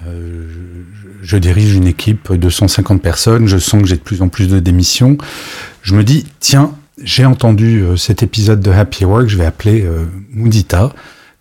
je 0.05 1.37
dirige 1.37 1.75
une 1.75 1.87
équipe 1.87 2.33
de 2.33 2.49
150 2.49 3.01
personnes, 3.01 3.47
je 3.47 3.59
sens 3.59 3.83
que 3.83 3.89
j'ai 3.89 3.97
de 3.97 4.03
plus 4.03 4.23
en 4.23 4.29
plus 4.29 4.49
de 4.49 4.59
démissions. 4.59 5.17
Je 5.83 5.95
me 5.95 6.05
dis, 6.05 6.27
tiens, 6.41 6.75
j'ai 7.03 7.25
entendu 7.25 7.85
cet 7.97 8.23
épisode 8.23 8.61
de 8.61 8.71
Happy 8.71 9.05
Work, 9.05 9.29
je 9.29 9.37
vais 9.37 9.45
appeler 9.45 9.87
Moudita. 10.31 10.93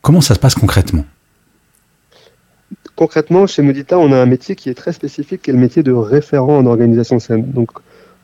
Comment 0.01 0.21
ça 0.21 0.35
se 0.35 0.39
passe 0.39 0.55
concrètement? 0.55 1.05
Concrètement, 2.95 3.47
chez 3.47 3.61
Moudita, 3.61 3.97
on 3.97 4.11
a 4.11 4.17
un 4.17 4.25
métier 4.25 4.55
qui 4.55 4.69
est 4.69 4.75
très 4.75 4.93
spécifique, 4.93 5.43
qui 5.43 5.49
est 5.49 5.53
le 5.53 5.59
métier 5.59 5.81
de 5.81 5.91
référent 5.91 6.57
en 6.57 6.65
organisation 6.65 7.19
saine. 7.19 7.51
Donc, 7.51 7.71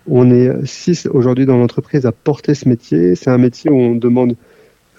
on 0.08 0.30
est 0.32 0.52
six 0.66 1.08
aujourd'hui 1.08 1.46
dans 1.46 1.58
l'entreprise 1.58 2.06
à 2.06 2.12
porter 2.12 2.54
ce 2.54 2.70
métier. 2.70 3.16
C'est 3.16 3.30
un 3.30 3.38
métier 3.38 3.72
où 3.72 3.76
on 3.76 3.96
demande 3.96 4.36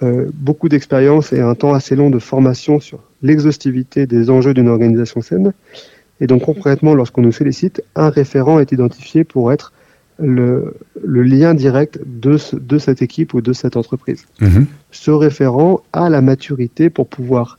beaucoup 0.00 0.68
d'expérience 0.68 1.32
et 1.32 1.40
un 1.40 1.54
temps 1.54 1.74
assez 1.74 1.96
long 1.96 2.10
de 2.10 2.18
formation 2.18 2.78
sur 2.78 3.00
l'exhaustivité 3.22 4.06
des 4.06 4.30
enjeux 4.30 4.54
d'une 4.54 4.68
organisation 4.68 5.20
saine. 5.20 5.52
Et 6.20 6.26
donc 6.26 6.42
concrètement, 6.42 6.94
lorsqu'on 6.94 7.22
nous 7.22 7.32
félicite, 7.32 7.82
un 7.96 8.10
référent 8.10 8.60
est 8.60 8.72
identifié 8.72 9.24
pour 9.24 9.52
être 9.52 9.72
le, 10.18 10.74
lien 11.04 11.54
direct 11.54 12.00
de, 12.04 12.38
de, 12.52 12.78
cette 12.78 13.02
équipe 13.02 13.34
ou 13.34 13.40
de 13.40 13.52
cette 13.52 13.76
entreprise. 13.76 14.24
Mhm. 14.40 14.66
Ce 14.90 15.10
référent 15.10 15.82
a 15.92 16.10
la 16.10 16.20
maturité 16.20 16.90
pour 16.90 17.08
pouvoir 17.08 17.58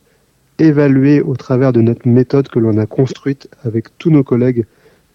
évaluer 0.60 1.22
au 1.22 1.36
travers 1.36 1.72
de 1.72 1.82
notre 1.82 2.08
méthode 2.08 2.50
que 2.50 2.60
l'on 2.60 2.78
a 2.78 2.86
construite 2.86 3.50
avec 3.64 3.98
tous 3.98 4.12
nos 4.12 4.24
collègues 4.24 4.66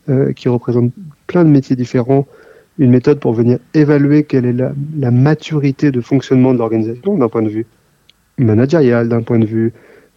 euh, 0.09 0.33
qui 0.33 0.49
représentent 0.49 0.93
plein 1.27 1.45
de 1.45 1.51
métiers 1.51 1.77
différents, 1.77 2.27
une 2.79 2.91
méthode 2.91 3.21
pour 3.21 3.33
venir 3.33 3.59
évaluer 3.73 4.25
quelle 4.25 4.47
est 4.47 4.53
la, 4.53 5.11
maturité 5.11 5.91
de 5.91 6.01
fonctionnement 6.01 6.53
de 6.53 6.59
l'organisation 6.59 7.17
d'un 7.17 7.29
point 7.29 7.43
de 7.43 7.49
vue 7.49 7.67
managérial, 8.39 9.09
d'un 9.09 9.23
point 9.23 9.39
de 9.39 9.47
vue 9.47 9.73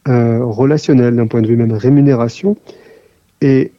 euh, 0.08 0.44
relationnel, 0.44 1.16
d'un 1.16 1.28
point 1.28 1.42
de 1.42 1.48
vue 1.48 1.56
même 1.56 1.74
rémunération. 1.74 2.58
Et 3.42 3.72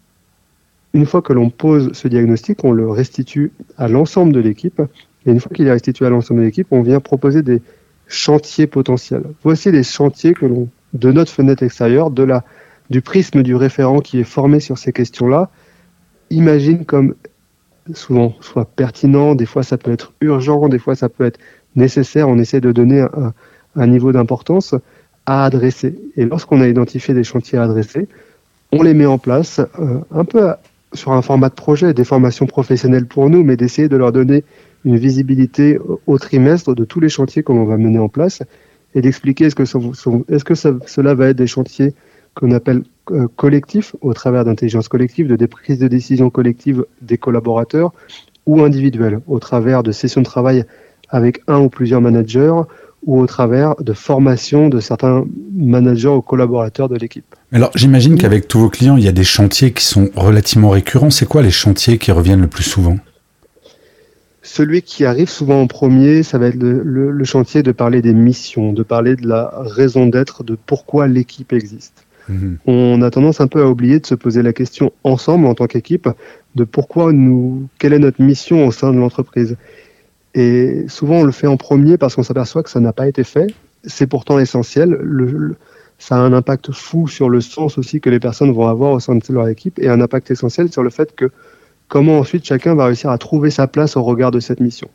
une 0.94 1.06
fois 1.06 1.22
que 1.22 1.32
l'on 1.32 1.50
pose 1.50 1.92
ce 1.92 2.08
diagnostic, 2.08 2.64
on 2.64 2.72
le 2.72 2.88
restitue 2.88 3.52
à 3.76 3.88
l'ensemble 3.88 4.32
de 4.32 4.40
l'équipe. 4.40 4.80
Et 5.26 5.30
une 5.30 5.40
fois 5.40 5.50
qu'il 5.52 5.66
est 5.66 5.72
restitué 5.72 6.06
à 6.06 6.10
l'ensemble 6.10 6.40
de 6.40 6.46
l'équipe, 6.46 6.68
on 6.70 6.82
vient 6.82 7.00
proposer 7.00 7.42
des 7.42 7.60
chantiers 8.06 8.66
potentiels. 8.66 9.24
Voici 9.42 9.70
les 9.70 9.82
chantiers 9.82 10.34
que 10.34 10.46
l'on, 10.46 10.68
de 10.94 11.12
notre 11.12 11.32
fenêtre 11.32 11.62
extérieure, 11.62 12.10
du 12.10 13.02
prisme 13.02 13.42
du 13.42 13.54
référent 13.54 14.00
qui 14.00 14.20
est 14.20 14.24
formé 14.24 14.60
sur 14.60 14.78
ces 14.78 14.92
questions-là, 14.92 15.50
imagine 16.30 16.84
comme 16.84 17.14
souvent 17.94 18.34
soit 18.40 18.64
pertinent, 18.64 19.34
des 19.34 19.46
fois 19.46 19.62
ça 19.62 19.78
peut 19.78 19.92
être 19.92 20.12
urgent, 20.20 20.68
des 20.68 20.78
fois 20.78 20.94
ça 20.94 21.08
peut 21.08 21.24
être 21.24 21.38
nécessaire. 21.76 22.28
On 22.28 22.38
essaie 22.38 22.60
de 22.60 22.72
donner 22.72 23.06
un, 23.76 23.86
niveau 23.86 24.12
d'importance 24.12 24.74
à 25.26 25.44
adresser. 25.44 25.98
Et 26.16 26.24
lorsqu'on 26.24 26.60
a 26.60 26.68
identifié 26.68 27.14
des 27.14 27.24
chantiers 27.24 27.58
à 27.58 27.64
adresser, 27.64 28.08
on 28.72 28.82
les 28.82 28.94
met 28.94 29.06
en 29.06 29.18
place 29.18 29.60
euh, 29.78 30.00
un 30.10 30.24
peu 30.24 30.52
sur 30.94 31.12
un 31.12 31.22
format 31.22 31.48
de 31.48 31.54
projet, 31.54 31.94
des 31.94 32.04
formations 32.04 32.46
professionnelles 32.46 33.06
pour 33.06 33.28
nous, 33.30 33.44
mais 33.44 33.56
d'essayer 33.56 33.88
de 33.88 33.96
leur 33.96 34.12
donner 34.12 34.44
une 34.84 34.96
visibilité 34.96 35.78
au 36.06 36.18
trimestre 36.18 36.74
de 36.74 36.84
tous 36.84 37.00
les 37.00 37.08
chantiers 37.08 37.42
qu'on 37.42 37.64
va 37.64 37.76
mener 37.76 37.98
en 37.98 38.08
place 38.08 38.42
et 38.94 39.00
d'expliquer 39.00 39.50
que, 39.50 39.62
est-ce 39.62 40.44
que 40.44 40.54
cela 40.54 41.14
va 41.14 41.28
être 41.28 41.36
des 41.36 41.46
chantiers 41.46 41.94
qu'on 42.38 42.52
appelle 42.52 42.84
euh, 43.10 43.26
collectifs 43.34 43.96
au 44.00 44.14
travers 44.14 44.44
d'intelligence 44.44 44.88
collective, 44.88 45.26
de 45.26 45.36
des 45.36 45.48
prises 45.48 45.78
de 45.78 45.88
décision 45.88 46.30
collectives 46.30 46.84
des 47.02 47.18
collaborateurs 47.18 47.92
ou 48.46 48.62
individuels 48.62 49.20
au 49.26 49.40
travers 49.40 49.82
de 49.82 49.92
sessions 49.92 50.20
de 50.20 50.26
travail 50.26 50.64
avec 51.08 51.42
un 51.48 51.58
ou 51.58 51.68
plusieurs 51.68 52.00
managers 52.00 52.60
ou 53.06 53.20
au 53.20 53.26
travers 53.26 53.74
de 53.76 53.92
formation 53.92 54.68
de 54.68 54.80
certains 54.80 55.24
managers 55.52 56.08
ou 56.08 56.22
collaborateurs 56.22 56.88
de 56.88 56.96
l'équipe. 56.96 57.34
Alors 57.52 57.70
j'imagine 57.74 58.16
qu'avec 58.16 58.46
tous 58.46 58.60
vos 58.60 58.68
clients, 58.68 58.96
il 58.96 59.04
y 59.04 59.08
a 59.08 59.12
des 59.12 59.24
chantiers 59.24 59.72
qui 59.72 59.84
sont 59.84 60.10
relativement 60.14 60.70
récurrents. 60.70 61.10
C'est 61.10 61.26
quoi 61.26 61.42
les 61.42 61.50
chantiers 61.50 61.98
qui 61.98 62.12
reviennent 62.12 62.40
le 62.40 62.48
plus 62.48 62.64
souvent? 62.64 62.98
Celui 64.42 64.82
qui 64.82 65.04
arrive 65.04 65.28
souvent 65.28 65.60
en 65.60 65.66
premier, 65.66 66.22
ça 66.22 66.38
va 66.38 66.46
être 66.46 66.56
le, 66.56 67.24
chantier 67.24 67.62
de 67.62 67.72
parler 67.72 68.00
des 68.00 68.14
missions, 68.14 68.72
de 68.72 68.82
parler 68.82 69.14
de 69.16 69.26
la 69.26 69.52
raison 69.56 70.06
d'être, 70.06 70.42
de 70.42 70.56
pourquoi 70.66 71.06
l'équipe 71.06 71.52
existe. 71.52 72.06
Mhm. 72.28 72.58
On 72.66 73.02
a 73.02 73.10
tendance 73.10 73.40
un 73.40 73.46
peu 73.46 73.62
à 73.62 73.68
oublier 73.68 74.00
de 74.00 74.06
se 74.06 74.14
poser 74.14 74.42
la 74.42 74.52
question 74.52 74.92
ensemble 75.04 75.46
en 75.46 75.54
tant 75.54 75.66
qu'équipe 75.66 76.08
de 76.54 76.64
pourquoi 76.64 77.12
nous, 77.12 77.68
quelle 77.78 77.92
est 77.92 77.98
notre 77.98 78.22
mission 78.22 78.66
au 78.66 78.72
sein 78.72 78.92
de 78.92 78.98
l'entreprise. 78.98 79.56
Et 80.34 80.84
souvent, 80.88 81.20
on 81.20 81.24
le 81.24 81.32
fait 81.32 81.46
en 81.46 81.56
premier 81.56 81.96
parce 81.96 82.14
qu'on 82.14 82.22
s'aperçoit 82.22 82.62
que 82.62 82.70
ça 82.70 82.80
n'a 82.80 82.92
pas 82.92 83.08
été 83.08 83.24
fait. 83.24 83.48
C'est 83.84 84.06
pourtant 84.06 84.38
essentiel. 84.38 85.56
Ça 85.98 86.16
a 86.16 86.20
un 86.20 86.32
impact 86.32 86.72
fou 86.72 87.08
sur 87.08 87.28
le 87.28 87.40
sens 87.40 87.78
aussi 87.78 88.00
que 88.00 88.10
les 88.10 88.20
personnes 88.20 88.52
vont 88.52 88.68
avoir 88.68 88.92
au 88.92 89.00
sein 89.00 89.16
de 89.16 89.22
leur 89.30 89.48
équipe 89.48 89.78
et 89.78 89.88
un 89.88 90.00
impact 90.00 90.30
essentiel 90.30 90.70
sur 90.70 90.82
le 90.82 90.90
fait 90.90 91.14
que 91.14 91.30
comment 91.88 92.18
ensuite 92.18 92.44
chacun 92.44 92.74
va 92.74 92.86
réussir 92.86 93.10
à 93.10 93.18
trouver 93.18 93.50
sa 93.50 93.66
place 93.66 93.96
au 93.96 94.02
regard 94.02 94.30
de 94.30 94.40
cette 94.40 94.60
mission. 94.60 94.88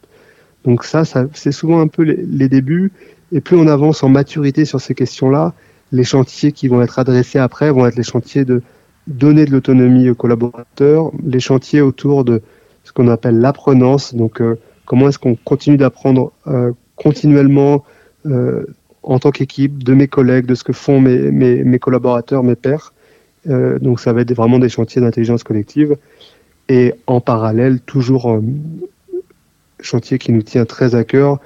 Donc 0.63 0.85
ça, 0.85 1.03
c'est 1.33 1.51
souvent 1.51 1.81
un 1.81 1.87
peu 1.87 2.03
les, 2.03 2.47
débuts. 2.47 2.91
Et 3.31 3.41
plus 3.41 3.57
on 3.57 3.67
avance 3.67 4.03
en 4.03 4.09
maturité 4.09 4.63
sur 4.63 4.79
ces 4.79 4.93
questions-là, 4.93 5.53
les 5.91 6.03
chantiers 6.03 6.51
qui 6.51 6.67
vont 6.67 6.81
être 6.81 6.99
adressés 6.99 7.39
après 7.39 7.71
vont 7.71 7.85
être 7.85 7.95
les 7.95 8.03
chantiers 8.03 8.45
de 8.45 8.61
donner 9.07 9.45
de 9.45 9.51
l'autonomie 9.51 10.09
aux 10.09 10.15
collaborateurs, 10.15 11.11
les 11.25 11.39
chantiers 11.39 11.81
autour 11.81 12.23
de 12.23 12.41
ce 12.83 12.91
qu'on 12.91 13.07
appelle 13.07 13.39
l'apprenance, 13.39 14.15
donc 14.15 14.41
euh, 14.41 14.57
Comment 14.85 15.09
est-ce 15.09 15.19
qu'on 15.19 15.35
continue 15.35 15.77
d'apprendre 15.77 16.33
euh, 16.47 16.71
continuellement 16.95 17.85
euh, 18.25 18.65
en 19.01 19.19
tant 19.19 19.31
qu'équipe, 19.31 19.83
de 19.83 19.93
mes 19.93 20.07
collègues, 20.07 20.45
de 20.45 20.55
ce 20.55 20.63
que 20.63 20.73
font 20.73 20.99
mes, 20.99 21.31
mes, 21.31 21.79
collaborateurs, 21.79 22.43
mes 22.43 22.55
pairs. 22.55 22.93
Euh, 23.49 23.79
donc 23.79 23.99
ça 23.99 24.13
va 24.13 24.21
être 24.21 24.33
vraiment 24.33 24.59
des 24.59 24.69
chantiers 24.69 25.01
d'intelligence 25.01 25.43
collective. 25.43 25.97
Et 26.69 26.93
en 27.07 27.19
parallèle, 27.19 27.81
toujours 27.81 28.29
un 28.29 28.41
chantier 29.81 30.17
qui 30.17 30.31
nous 30.31 30.41
tient 30.41 30.65
très 30.65 30.95
à 30.95 31.03
cœur. 31.03 31.39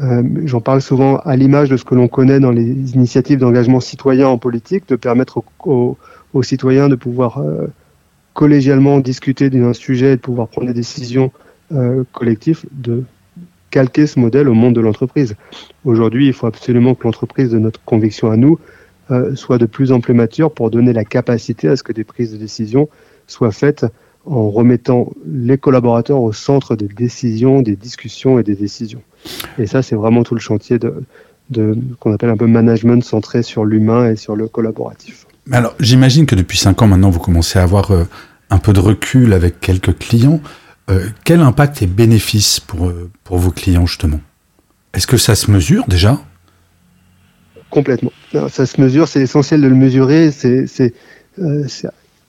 J'en 0.00 0.60
parle 0.60 0.80
souvent 0.80 1.16
à 1.16 1.34
l'image 1.34 1.70
de 1.70 1.76
ce 1.76 1.84
que 1.84 1.96
l'on 1.96 2.06
connaît 2.06 2.38
dans 2.38 2.52
les 2.52 2.92
initiatives 2.94 3.38
d'engagement 3.38 3.80
citoyen 3.80 4.28
en 4.28 4.38
politique, 4.38 4.88
de 4.88 4.94
permettre 4.94 5.42
aux, 5.64 5.96
citoyens 6.42 6.88
de 6.88 6.94
pouvoir 6.94 7.42
collégialement 8.38 9.00
discuter 9.00 9.50
d'un 9.50 9.72
sujet 9.72 10.12
et 10.12 10.16
de 10.16 10.20
pouvoir 10.20 10.46
prendre 10.46 10.68
des 10.68 10.72
décisions 10.72 11.32
euh, 11.72 12.04
collectif 12.12 12.64
de 12.70 13.02
calquer 13.70 14.06
ce 14.06 14.20
modèle 14.20 14.48
au 14.48 14.54
monde 14.54 14.76
de 14.76 14.80
l'entreprise. 14.80 15.34
Aujourd'hui, 15.84 16.28
il 16.28 16.32
faut 16.32 16.46
absolument 16.46 16.94
que 16.94 17.02
l'entreprise 17.02 17.50
de 17.50 17.58
notre 17.58 17.82
conviction 17.84 18.30
à 18.30 18.36
nous 18.36 18.60
euh, 19.10 19.34
soit 19.34 19.58
de 19.58 19.66
plus 19.66 19.90
en 19.90 20.00
plus 20.00 20.14
mature 20.14 20.52
pour 20.52 20.70
donner 20.70 20.92
la 20.92 21.04
capacité 21.04 21.66
à 21.66 21.74
ce 21.74 21.82
que 21.82 21.92
des 21.92 22.04
prises 22.04 22.32
de 22.32 22.38
décision 22.38 22.88
soient 23.26 23.50
faites 23.50 23.84
en 24.26 24.50
remettant 24.50 25.12
les 25.26 25.58
collaborateurs 25.58 26.20
au 26.20 26.32
centre 26.32 26.76
des 26.76 26.88
décisions, 26.88 27.62
des 27.62 27.76
discussions 27.76 28.38
et 28.38 28.42
des 28.42 28.54
décisions. 28.54 29.02
Et 29.58 29.66
ça, 29.66 29.82
c'est 29.82 29.96
vraiment 29.96 30.22
tout 30.22 30.34
le 30.34 30.40
chantier 30.40 30.78
de, 30.78 31.02
de 31.50 31.76
qu'on 32.00 32.12
appelle 32.12 32.30
un 32.30 32.36
peu 32.36 32.46
management 32.46 33.02
centré 33.02 33.42
sur 33.42 33.64
l'humain 33.64 34.10
et 34.10 34.16
sur 34.16 34.36
le 34.36 34.48
collaboratif. 34.48 35.26
Alors, 35.50 35.74
j'imagine 35.80 36.26
que 36.26 36.34
depuis 36.34 36.58
cinq 36.58 36.82
ans 36.82 36.86
maintenant, 36.86 37.10
vous 37.10 37.20
commencez 37.20 37.58
à 37.58 37.62
avoir 37.62 37.90
euh, 37.90 38.04
un 38.50 38.58
peu 38.58 38.72
de 38.72 38.80
recul 38.80 39.32
avec 39.32 39.60
quelques 39.60 39.96
clients. 39.98 40.40
Euh, 40.90 41.06
quel 41.24 41.40
impact 41.40 41.82
et 41.82 41.86
bénéfice 41.86 42.60
pour, 42.60 42.88
euh, 42.88 43.10
pour 43.24 43.38
vos 43.38 43.50
clients 43.50 43.86
justement? 43.86 44.20
Est-ce 44.94 45.06
que 45.06 45.16
ça 45.16 45.34
se 45.34 45.50
mesure 45.50 45.84
déjà? 45.86 46.18
Complètement. 47.70 48.12
ça 48.48 48.64
se 48.64 48.80
mesure, 48.80 49.08
c'est 49.08 49.20
essentiel 49.20 49.60
de 49.60 49.68
le 49.68 49.74
mesurer. 49.74 50.30
C'est 50.30 50.94
euh, 51.38 51.66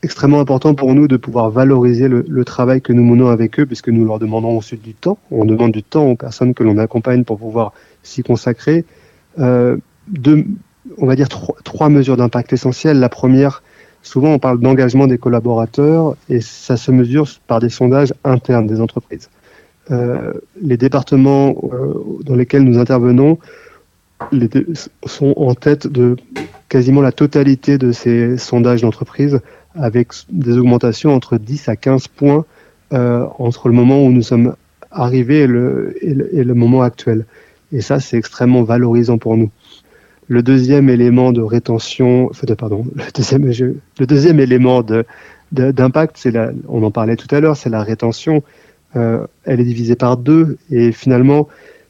extrêmement 0.02 0.40
important 0.40 0.76
pour 0.76 0.94
nous 0.94 1.08
de 1.08 1.18
pouvoir 1.18 1.50
valoriser 1.50 2.08
le, 2.08 2.46
travail 2.46 2.82
que 2.82 2.94
nous 2.94 3.04
menons 3.04 3.28
avec 3.28 3.60
eux, 3.60 3.66
puisque 3.66 3.90
nous 3.90 4.06
leur 4.06 4.20
demandons 4.20 4.58
ensuite 4.58 4.82
du 4.82 4.94
temps. 4.94 5.18
On 5.32 5.46
demande 5.46 5.72
du 5.72 5.84
temps 5.84 6.06
aux 6.08 6.16
personnes 6.16 6.54
que 6.54 6.64
l'on 6.64 6.78
accompagne 6.78 7.24
pour 7.24 7.38
pouvoir 7.38 7.74
s'y 8.04 8.24
consacrer. 8.24 8.86
Euh, 9.40 9.78
on 10.98 11.06
va 11.06 11.16
dire 11.16 11.28
trois, 11.30 11.90
mesures 11.90 12.18
d'impact 12.18 12.54
essentielles. 12.54 13.00
La 13.00 13.10
première, 13.10 13.62
souvent 14.02 14.30
on 14.30 14.40
parle 14.40 14.60
d'engagement 14.60 15.08
des 15.08 15.18
collaborateurs 15.18 16.16
et 16.30 16.40
ça 16.42 16.78
se 16.78 16.92
mesure 16.92 17.28
par 17.48 17.60
des 17.60 17.70
sondages 17.70 18.14
internes 18.24 18.68
des 18.68 18.82
entreprises. 18.82 19.30
Euh, 19.92 20.34
les 20.62 20.78
départements 20.78 21.56
euh, 21.74 21.94
dans 22.24 22.36
lesquels 22.36 22.64
nous 22.64 22.78
intervenons 22.78 23.40
sont 25.06 25.34
en 25.38 25.56
tête 25.56 25.88
de 25.88 26.16
quasiment 26.68 27.02
la 27.02 27.12
totalité 27.12 27.78
de 27.78 27.92
ces 27.92 28.38
sondages 28.38 28.82
d'entreprise 28.82 29.40
avec 29.76 30.10
des 30.30 30.58
augmentations 30.58 31.14
entre 31.14 31.38
10 31.38 31.70
à 31.70 31.76
15 31.76 32.08
points 32.08 32.46
euh, 32.94 33.26
entre 33.38 33.68
le 33.68 33.76
moment 33.76 34.04
où 34.04 34.12
nous 34.12 34.24
sommes 34.24 34.56
arrivés 34.92 35.42
et 35.42 35.48
le, 35.48 35.96
et 36.02 36.44
le, 36.44 36.54
moment 36.56 36.82
actuel. 36.82 37.26
Et 37.72 37.82
ça, 37.82 38.00
c'est 38.00 38.18
extrêmement 38.18 38.64
valorisant 38.64 39.20
pour 39.20 39.38
nous. 39.38 39.52
Le 40.28 40.42
deuxième 40.42 40.90
élément 40.90 41.32
de 41.32 41.42
rétention, 41.42 42.32
pardon, 42.58 42.86
le 42.96 43.04
deuxième, 43.14 43.46
le 44.00 44.06
deuxième 44.08 44.40
élément 44.40 44.82
de, 44.82 45.06
d'impact, 45.52 46.18
c'est 46.18 46.32
la, 46.32 46.52
on 46.68 46.84
en 46.84 46.92
parlait 46.92 47.16
tout 47.16 47.34
à 47.34 47.40
l'heure, 47.40 47.58
c'est 47.58 47.70
la 47.70 47.84
rétention. 47.84 48.44
Euh, 48.96 49.28
elle 49.44 49.60
est 49.60 49.66
divisée 49.66 49.96
par 49.96 50.18
deux 50.18 50.58
et 50.72 50.92
finalement, 50.92 51.48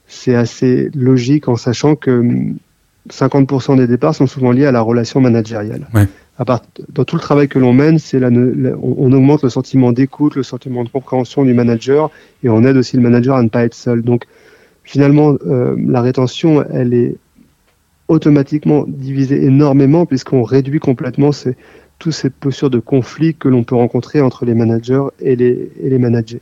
c'est 0.08 0.36
assez 0.36 0.90
logique 0.94 1.48
en 1.48 1.56
sachant 1.56 1.96
que 1.96 2.22
50% 3.10 3.78
des 3.78 3.88
départs 3.88 4.16
sont 4.16 4.28
souvent 4.28 4.52
liés 4.52 4.66
à 4.66 4.72
la 4.72 4.82
relation 4.82 5.22
managériale. 5.22 5.88
À 6.38 6.46
part, 6.46 6.62
dans 6.90 7.04
tout 7.04 7.16
le 7.16 7.22
travail 7.22 7.50
que 7.50 7.60
l'on 7.60 7.74
mène, 7.74 8.00
c'est 8.00 8.20
la, 8.20 8.30
on, 8.30 9.12
augmente 9.12 9.44
le 9.44 9.50
sentiment 9.50 9.92
d'écoute, 9.92 10.36
le 10.36 10.44
sentiment 10.44 10.84
de 10.84 10.90
compréhension 10.90 11.44
du 11.44 11.54
manager 11.54 12.12
et 12.44 12.50
on 12.50 12.64
aide 12.64 12.78
aussi 12.78 12.96
le 12.96 13.04
manager 13.04 13.36
à 13.36 13.44
ne 13.44 13.50
pas 13.50 13.66
être 13.66 13.74
seul. 13.74 14.02
Donc, 14.04 14.24
finalement, 14.84 15.36
euh, 15.46 15.76
la 15.86 16.02
rétention, 16.02 16.66
elle 16.72 16.94
est 16.94 17.16
automatiquement 18.08 18.86
divisé 18.88 19.44
énormément 19.44 20.06
puisqu'on 20.06 20.44
réduit 20.44 20.80
complètement 20.80 21.34
ces, 21.34 21.58
toutes 22.00 22.14
ces 22.14 22.30
postures 22.30 22.70
de 22.70 22.80
conflit 22.80 23.36
que 23.36 23.50
l'on 23.50 23.64
peut 23.64 23.76
rencontrer 23.76 24.22
entre 24.22 24.46
les 24.46 24.56
managers 24.56 25.04
et 25.20 25.36
les, 25.36 25.72
et 25.82 25.90
les 25.90 26.00
managers. 26.00 26.42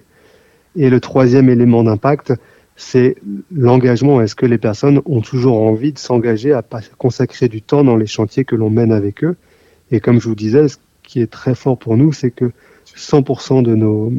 Et 0.75 0.91
le 0.91 0.99
troisième 0.99 1.49
élément 1.49 1.83
d'impact, 1.83 2.33
c'est 2.77 3.15
l'engagement. 3.51 4.21
Est-ce 4.21 4.35
que 4.35 4.45
les 4.45 4.59
personnes 4.59 5.01
ont 5.05 5.21
toujours 5.21 5.61
envie 5.61 5.91
de 5.91 5.97
s'engager 5.97 6.53
à 6.53 6.63
consacrer 6.97 7.49
du 7.49 7.61
temps 7.61 7.83
dans 7.83 7.97
les 7.97 8.05
chantiers 8.05 8.45
que 8.45 8.55
l'on 8.55 8.69
mène 8.69 8.93
avec 8.93 9.23
eux? 9.23 9.35
Et 9.91 9.99
comme 9.99 10.21
je 10.21 10.29
vous 10.29 10.35
disais, 10.35 10.67
ce 10.67 10.77
qui 11.01 11.19
est 11.19 11.31
très 11.31 11.55
fort 11.55 11.77
pour 11.77 11.97
nous, 11.97 12.13
c'est 12.13 12.29
que 12.29 12.51
100% 12.95 13.63
de 13.63 13.73
nos, 13.75 14.13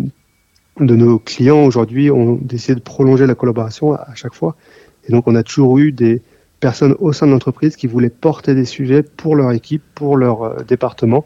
de 0.80 0.96
nos 0.96 1.20
clients 1.20 1.64
aujourd'hui 1.64 2.10
ont 2.10 2.34
décidé 2.42 2.74
de 2.74 2.80
prolonger 2.80 3.26
la 3.26 3.36
collaboration 3.36 3.92
à, 3.92 4.14
chaque 4.16 4.34
fois. 4.34 4.56
Et 5.08 5.12
donc, 5.12 5.28
on 5.28 5.36
a 5.36 5.44
toujours 5.44 5.78
eu 5.78 5.92
des 5.92 6.20
personnes 6.58 6.96
au 6.98 7.12
sein 7.12 7.26
de 7.26 7.32
l'entreprise 7.32 7.76
qui 7.76 7.86
voulaient 7.86 8.10
porter 8.10 8.56
des 8.56 8.64
sujets 8.64 9.04
pour 9.04 9.36
leur 9.36 9.52
équipe, 9.52 9.82
pour 9.94 10.16
leur 10.16 10.42
euh, 10.42 10.56
département. 10.66 11.24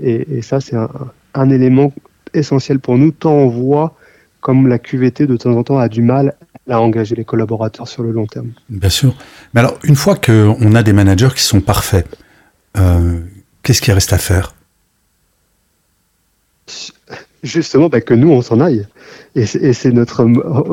Et, 0.00 0.42
ça, 0.42 0.60
c'est 0.60 0.76
un, 0.76 0.90
un, 1.32 1.48
élément 1.48 1.92
essentiel 2.34 2.78
pour 2.78 2.98
nous, 2.98 3.10
tant 3.10 3.32
on 3.32 3.48
voit 3.48 3.96
comme 4.40 4.66
la 4.66 4.78
QVT 4.78 5.26
de 5.26 5.36
temps 5.38 5.56
en 5.56 5.62
temps 5.62 5.78
a 5.78 5.88
du 5.88 6.02
mal 6.02 6.34
à 6.68 6.80
engager 6.80 7.14
les 7.14 7.24
collaborateurs 7.24 7.88
sur 7.88 8.02
le 8.02 8.10
long 8.10 8.26
terme. 8.26 8.52
Bien 8.68 8.88
sûr. 8.88 9.14
Mais 9.52 9.60
alors, 9.60 9.78
une 9.84 9.96
fois 9.96 10.16
qu'on 10.16 10.74
a 10.74 10.82
des 10.82 10.92
managers 10.92 11.28
qui 11.34 11.42
sont 11.42 11.60
parfaits, 11.60 12.06
euh, 12.76 13.20
qu'est-ce 13.62 13.82
qui 13.82 13.92
reste 13.92 14.12
à 14.12 14.18
faire? 14.18 14.54
Justement, 17.42 17.88
bah, 17.88 18.00
que 18.00 18.14
nous, 18.14 18.30
on 18.30 18.40
s'en 18.40 18.60
aille. 18.60 18.86
Et 19.34 19.44
c'est 19.44 19.92
notre. 19.92 20.26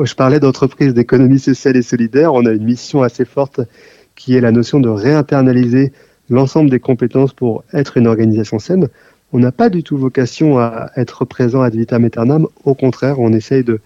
Je 0.04 0.14
parlais 0.14 0.40
d'entreprise 0.40 0.94
d'économie 0.94 1.38
sociale 1.38 1.76
et 1.76 1.82
solidaire. 1.82 2.32
On 2.32 2.46
a 2.46 2.52
une 2.52 2.64
mission 2.64 3.02
assez 3.02 3.24
forte 3.24 3.60
qui 4.14 4.36
est 4.36 4.40
la 4.40 4.52
notion 4.52 4.80
de 4.80 4.88
réinternaliser 4.88 5.92
l'ensemble 6.30 6.70
des 6.70 6.80
compétences 6.80 7.32
pour 7.32 7.64
être 7.74 7.98
une 7.98 8.06
organisation 8.06 8.58
saine. 8.58 8.88
On 9.32 9.38
n'a 9.38 9.52
pas 9.52 9.68
du 9.68 9.82
tout 9.82 9.98
vocation 9.98 10.58
à 10.58 10.90
être 10.96 11.24
présent 11.24 11.60
ad 11.60 11.74
vitam 11.74 12.04
aeternam. 12.04 12.46
Au 12.64 12.74
contraire, 12.74 13.18
on 13.18 13.32
essaye 13.32 13.64
de, 13.64 13.80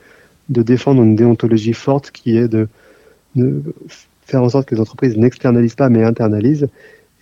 de 0.48 0.62
défendre 0.62 1.02
une 1.02 1.16
déontologie 1.16 1.72
forte 1.72 2.10
qui 2.10 2.36
est 2.36 2.48
de, 2.48 2.68
faire 4.22 4.42
en 4.42 4.48
sorte 4.48 4.68
que 4.68 4.74
les 4.74 4.80
entreprises 4.80 5.16
n'externalisent 5.16 5.74
pas 5.74 5.88
mais 5.88 6.04
internalisent. 6.04 6.68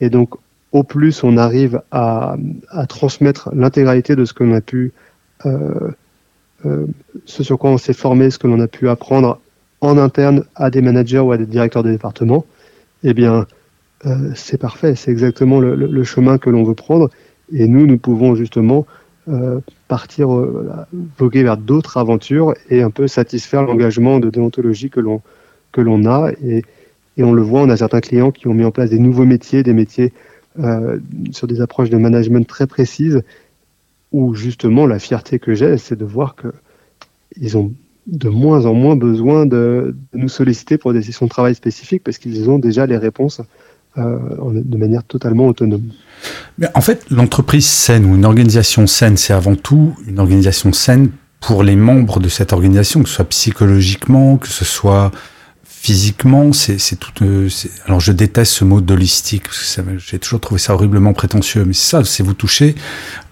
Et 0.01 0.11
donc, 0.11 0.35
au 0.73 0.83
plus 0.83 1.23
on 1.25 1.37
arrive 1.37 1.83
à, 1.91 2.37
transmettre 2.89 3.51
l'intégralité 3.55 4.17
de 4.17 4.25
ce 4.25 4.33
que 4.33 4.45
l'on 4.45 4.55
a 4.55 4.61
pu, 4.61 4.93
euh, 5.47 5.91
euh, 6.67 6.87
ce 7.27 7.43
sur 7.43 7.59
quoi 7.59 7.71
on 7.71 7.79
s'est 7.79 7.93
formé, 7.93 8.31
ce 8.31 8.39
que 8.39 8.47
l'on 8.47 8.61
a 8.61 8.69
pu 8.69 8.89
apprendre 8.89 9.41
en 9.81 9.99
interne 9.99 10.45
à 10.55 10.71
des 10.71 10.81
managers 10.81 11.19
ou 11.19 11.33
à 11.33 11.37
des 11.37 11.47
directeurs 11.47 11.83
de 11.83 11.91
département, 11.91 12.45
eh 13.03 13.15
bien, 13.15 13.47
euh, 14.07 14.31
c'est 14.35 14.59
parfait. 14.59 14.95
C'est 14.95 15.11
exactement 15.11 15.61
le, 15.61 16.05
chemin 16.05 16.39
que 16.39 16.51
l'on 16.51 16.65
veut 16.65 16.75
prendre. 16.75 17.11
Et 17.53 17.69
nous, 17.69 17.87
nous 17.87 17.99
pouvons 17.99 18.35
justement 18.35 18.87
partir, 19.89 20.35
euh, 20.35 20.87
voguer 21.19 21.43
vers 21.43 21.57
d'autres 21.57 21.97
aventures 21.97 22.55
et 22.71 22.83
un 22.83 22.91
peu 22.91 23.07
satisfaire 23.09 23.63
l'engagement 23.63 24.21
de 24.21 24.31
déontologie 24.31 24.91
que 24.91 25.01
l'on 25.01 26.07
a. 26.07 26.31
Et, 26.43 26.63
et 27.17 27.23
on 27.23 27.33
le 27.33 27.43
voit, 27.43 27.63
on 27.63 27.71
a 27.71 27.77
certains 27.77 28.01
clients 28.01 28.31
qui 28.31 28.49
ont 28.49 28.55
mis 28.55 28.65
en 28.65 28.71
place 28.71 28.91
des 28.91 28.99
nouveaux 28.99 29.25
métiers, 29.25 29.63
des 29.63 29.73
métiers 29.73 30.13
euh, 30.61 30.99
sur 31.33 31.47
des 31.47 31.61
approches 31.61 31.91
de 31.91 31.97
management 31.97 32.47
très 32.47 32.67
précises, 32.67 33.23
où 34.13 34.35
justement 34.35 34.87
la 34.87 34.99
fierté 34.99 35.39
que 35.39 35.55
j'ai, 35.55 35.79
c'est 35.79 35.97
de 35.97 36.05
voir 36.05 36.37
que 36.37 36.49
ils 37.37 37.57
ont 37.57 37.73
de 38.07 38.29
moins 38.29 38.67
en 38.67 38.75
moins 38.75 38.97
besoin 38.97 39.47
de, 39.47 39.97
nous 40.13 40.29
solliciter 40.29 40.79
pour 40.79 40.93
des 40.93 41.03
sessions 41.03 41.27
de 41.27 41.31
travail 41.31 41.55
spécifiques 41.55 42.05
parce 42.05 42.19
qu'ils 42.19 42.51
ont 42.51 42.59
déjà 42.59 42.87
les 42.87 42.99
réponses 42.99 43.41
euh, 43.99 44.19
de 44.53 44.77
manière 44.77 45.05
totalement 45.05 45.47
autonome. 45.47 45.89
Mais 46.59 46.69
en 46.75 46.81
fait, 46.81 47.05
l'entreprise 47.11 47.67
saine 47.67 48.05
ou 48.05 48.15
une 48.15 48.25
organisation 48.25 48.87
saine, 48.87 49.17
c'est 49.17 49.33
avant 49.33 49.57
tout 49.57 49.95
une 50.07 50.19
organisation 50.19 50.73
saine 50.73 51.11
pour 51.41 51.63
les 51.63 51.77
membres 51.77 52.21
de 52.21 52.29
cette 52.29 52.53
organisation, 52.53 53.03
que 53.03 53.09
ce 53.09 53.17
soit 53.17 53.29
psychologiquement, 53.29 54.37
que 54.37 54.49
ce 54.49 54.65
soit 54.65 55.11
physiquement, 55.85 56.53
c'est 56.55 56.79
tout. 56.99 57.11
Euh, 57.23 57.51
alors 57.85 58.01
je 58.01 58.11
déteste 58.13 58.53
ce 58.53 58.65
mot 58.65 58.81
d'holistique 58.81 59.45
parce 59.45 59.77
que 59.77 59.99
j'ai 59.99 60.19
toujours 60.19 60.41
trouvé 60.41 60.59
ça 60.59 60.73
horriblement 60.73 61.13
prétentieux, 61.13 61.65
mais 61.67 61.75
ça, 61.75 62.03
c'est 62.05 62.23
vous 62.23 62.33
toucher. 62.33 62.75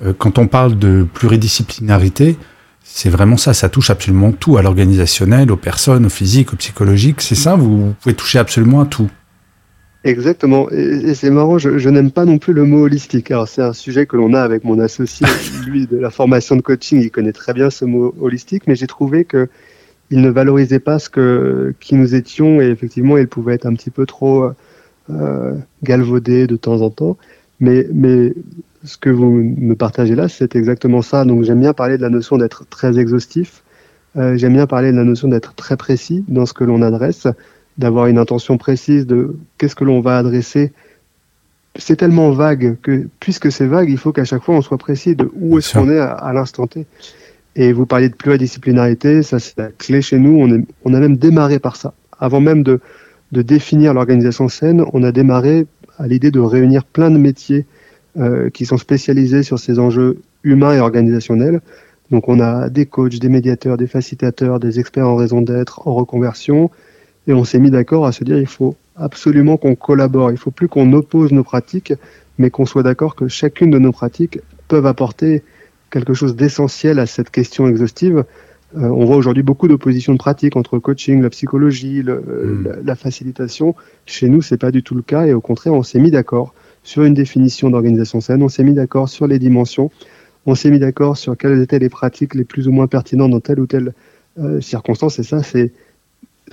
Euh, 0.04 0.12
quand 0.16 0.38
on 0.38 0.46
parle 0.46 0.78
de 0.78 1.06
pluridisciplinarité, 1.14 2.36
c'est 2.84 3.08
vraiment 3.08 3.38
ça, 3.38 3.54
ça 3.54 3.70
touche 3.70 3.88
absolument 3.88 4.32
tout, 4.32 4.58
à 4.58 4.62
l'organisationnel, 4.62 5.50
aux 5.50 5.56
personnes, 5.56 6.04
au 6.04 6.10
physique, 6.10 6.52
au 6.52 6.56
psychologique, 6.56 7.22
c'est 7.22 7.34
ça, 7.34 7.54
vous, 7.54 7.94
pouvez 8.00 8.14
toucher 8.14 8.38
absolument 8.38 8.82
à 8.82 8.86
tout. 8.86 9.08
Exactement, 10.04 10.68
et, 10.70 11.14
c'est 11.14 11.30
marrant, 11.30 11.58
je, 11.58 11.78
je 11.78 11.88
n'aime 11.88 12.10
pas 12.10 12.24
non 12.24 12.38
plus 12.38 12.52
le 12.52 12.64
mot 12.64 12.82
holistique. 12.82 13.30
Alors 13.30 13.46
c'est 13.46 13.62
un 13.62 13.72
sujet 13.72 14.06
que 14.06 14.16
l'on 14.16 14.34
a 14.34 14.40
avec 14.40 14.64
mon 14.64 14.80
associé, 14.80 15.26
lui 15.66 15.86
de 15.86 15.96
la 15.96 16.10
formation 16.10 16.56
de 16.56 16.60
coaching, 16.60 17.00
il 17.00 17.10
connaît 17.10 17.32
très 17.32 17.52
bien 17.52 17.70
ce 17.70 17.84
mot 17.84 18.14
holistique, 18.20 18.64
mais 18.66 18.74
j'ai 18.74 18.88
trouvé 18.88 19.24
que 19.24 19.48
il 20.10 20.20
ne 20.20 20.28
valorisait 20.28 20.80
pas 20.80 20.98
ce 20.98 21.08
que 21.08 21.74
qui 21.80 21.94
nous 21.94 22.14
étions 22.14 22.60
et 22.60 22.66
effectivement 22.66 23.16
il 23.16 23.28
pouvait 23.28 23.54
être 23.54 23.64
un 23.64 23.74
petit 23.74 23.90
peu 23.90 24.04
trop 24.04 24.50
euh, 25.10 25.54
galvaudé 25.82 26.46
de 26.46 26.56
temps 26.56 26.80
en 26.80 26.90
temps. 26.90 27.16
Mais, 27.60 27.86
mais 27.92 28.34
ce 28.84 28.96
que 28.96 29.10
vous 29.10 29.30
me 29.32 29.74
partagez 29.74 30.14
là, 30.14 30.28
c'est 30.28 30.56
exactement 30.56 31.02
ça. 31.02 31.24
Donc 31.24 31.44
j'aime 31.44 31.60
bien 31.60 31.72
parler 31.72 31.96
de 31.96 32.02
la 32.02 32.10
notion 32.10 32.38
d'être 32.38 32.68
très 32.68 32.98
exhaustif. 32.98 33.62
Euh, 34.16 34.36
j'aime 34.36 34.52
bien 34.52 34.66
parler 34.66 34.92
de 34.92 34.96
la 34.96 35.04
notion 35.04 35.28
d'être 35.28 35.54
très 35.54 35.76
précis 35.76 36.24
dans 36.28 36.46
ce 36.46 36.52
que 36.52 36.64
l'on 36.64 36.82
adresse, 36.82 37.26
d'avoir 37.78 38.06
une 38.06 38.18
intention 38.18 38.58
précise 38.58 39.06
de 39.06 39.36
qu'est-ce 39.58 39.74
que 39.74 39.84
l'on 39.84 40.00
va 40.00 40.18
adresser. 40.18 40.72
C'est 41.76 41.96
tellement 41.96 42.30
vague 42.32 42.76
que, 42.82 43.06
puisque 43.18 43.50
c'est 43.50 43.66
vague, 43.66 43.88
il 43.88 43.98
faut 43.98 44.12
qu'à 44.12 44.24
chaque 44.24 44.42
fois 44.42 44.56
on 44.56 44.62
soit 44.62 44.78
précis 44.78 45.16
de 45.16 45.30
où 45.34 45.58
est-ce 45.58 45.72
qu'on 45.72 45.90
est 45.90 45.98
à, 45.98 46.12
à 46.12 46.32
l'instant 46.32 46.66
T. 46.66 46.86
Et 47.56 47.72
vous 47.72 47.86
parliez 47.86 48.08
de 48.08 48.14
pluridisciplinarité, 48.14 49.22
ça 49.22 49.38
c'est 49.38 49.56
la 49.58 49.68
clé 49.68 50.02
chez 50.02 50.18
nous. 50.18 50.36
On, 50.38 50.54
est, 50.54 50.64
on 50.84 50.94
a 50.94 51.00
même 51.00 51.16
démarré 51.16 51.58
par 51.58 51.76
ça. 51.76 51.94
Avant 52.18 52.40
même 52.40 52.62
de, 52.62 52.80
de 53.32 53.42
définir 53.42 53.94
l'organisation 53.94 54.48
saine, 54.48 54.84
on 54.92 55.02
a 55.02 55.12
démarré 55.12 55.66
à 55.98 56.06
l'idée 56.06 56.30
de 56.30 56.40
réunir 56.40 56.84
plein 56.84 57.10
de 57.10 57.18
métiers 57.18 57.66
euh, 58.18 58.50
qui 58.50 58.66
sont 58.66 58.78
spécialisés 58.78 59.42
sur 59.42 59.58
ces 59.58 59.78
enjeux 59.78 60.20
humains 60.44 60.74
et 60.74 60.80
organisationnels. 60.80 61.60
Donc 62.10 62.28
on 62.28 62.40
a 62.40 62.68
des 62.68 62.84
coachs, 62.84 63.18
des 63.18 63.28
médiateurs, 63.30 63.78
des 63.78 63.86
facilitateurs, 63.86 64.60
des 64.60 64.78
experts 64.78 65.08
en 65.08 65.16
raison 65.16 65.40
d'être, 65.40 65.88
en 65.88 65.94
reconversion. 65.94 66.70
Et 67.26 67.32
on 67.32 67.44
s'est 67.44 67.58
mis 67.58 67.70
d'accord 67.70 68.06
à 68.06 68.12
se 68.12 68.24
dire 68.24 68.38
il 68.38 68.46
faut 68.46 68.76
absolument 68.96 69.56
qu'on 69.56 69.74
collabore. 69.74 70.30
Il 70.30 70.36
faut 70.36 70.50
plus 70.50 70.68
qu'on 70.68 70.92
oppose 70.92 71.32
nos 71.32 71.44
pratiques, 71.44 71.94
mais 72.38 72.50
qu'on 72.50 72.66
soit 72.66 72.82
d'accord 72.82 73.14
que 73.14 73.28
chacune 73.28 73.70
de 73.70 73.78
nos 73.78 73.92
pratiques 73.92 74.40
peuvent 74.68 74.86
apporter 74.86 75.42
quelque 75.90 76.14
chose 76.14 76.34
d'essentiel 76.34 76.98
à 76.98 77.06
cette 77.06 77.30
question 77.30 77.68
exhaustive. 77.68 78.24
Euh, 78.76 78.88
on 78.88 79.04
voit 79.04 79.16
aujourd'hui 79.16 79.42
beaucoup 79.42 79.68
d'oppositions 79.68 80.14
de 80.14 80.18
pratiques 80.18 80.56
entre 80.56 80.76
le 80.76 80.80
coaching, 80.80 81.20
la 81.20 81.28
psychologie, 81.28 82.02
le, 82.02 82.20
hmm. 82.20 82.64
la, 82.64 82.76
la, 82.82 82.94
facilitation. 82.94 83.74
Chez 84.06 84.28
nous, 84.28 84.40
c'est 84.40 84.56
pas 84.56 84.70
du 84.70 84.82
tout 84.82 84.94
le 84.94 85.02
cas 85.02 85.26
et 85.26 85.34
au 85.34 85.42
contraire, 85.42 85.74
on 85.74 85.82
s'est 85.82 86.00
mis 86.00 86.10
d'accord 86.10 86.54
sur 86.82 87.04
une 87.04 87.14
définition 87.14 87.70
d'organisation 87.70 88.20
saine, 88.20 88.42
on 88.42 88.48
s'est 88.48 88.64
mis 88.64 88.72
d'accord 88.72 89.08
sur 89.08 89.26
les 89.26 89.38
dimensions, 89.38 89.90
on 90.46 90.54
s'est 90.54 90.70
mis 90.70 90.78
d'accord 90.78 91.16
sur 91.16 91.36
quelles 91.36 91.60
étaient 91.60 91.78
les 91.78 91.90
pratiques 91.90 92.34
les 92.34 92.44
plus 92.44 92.66
ou 92.66 92.72
moins 92.72 92.86
pertinentes 92.86 93.30
dans 93.30 93.40
telle 93.40 93.60
ou 93.60 93.66
telle 93.66 93.92
euh, 94.38 94.60
circonstance 94.60 95.18
et 95.18 95.22
ça, 95.22 95.42
c'est 95.42 95.72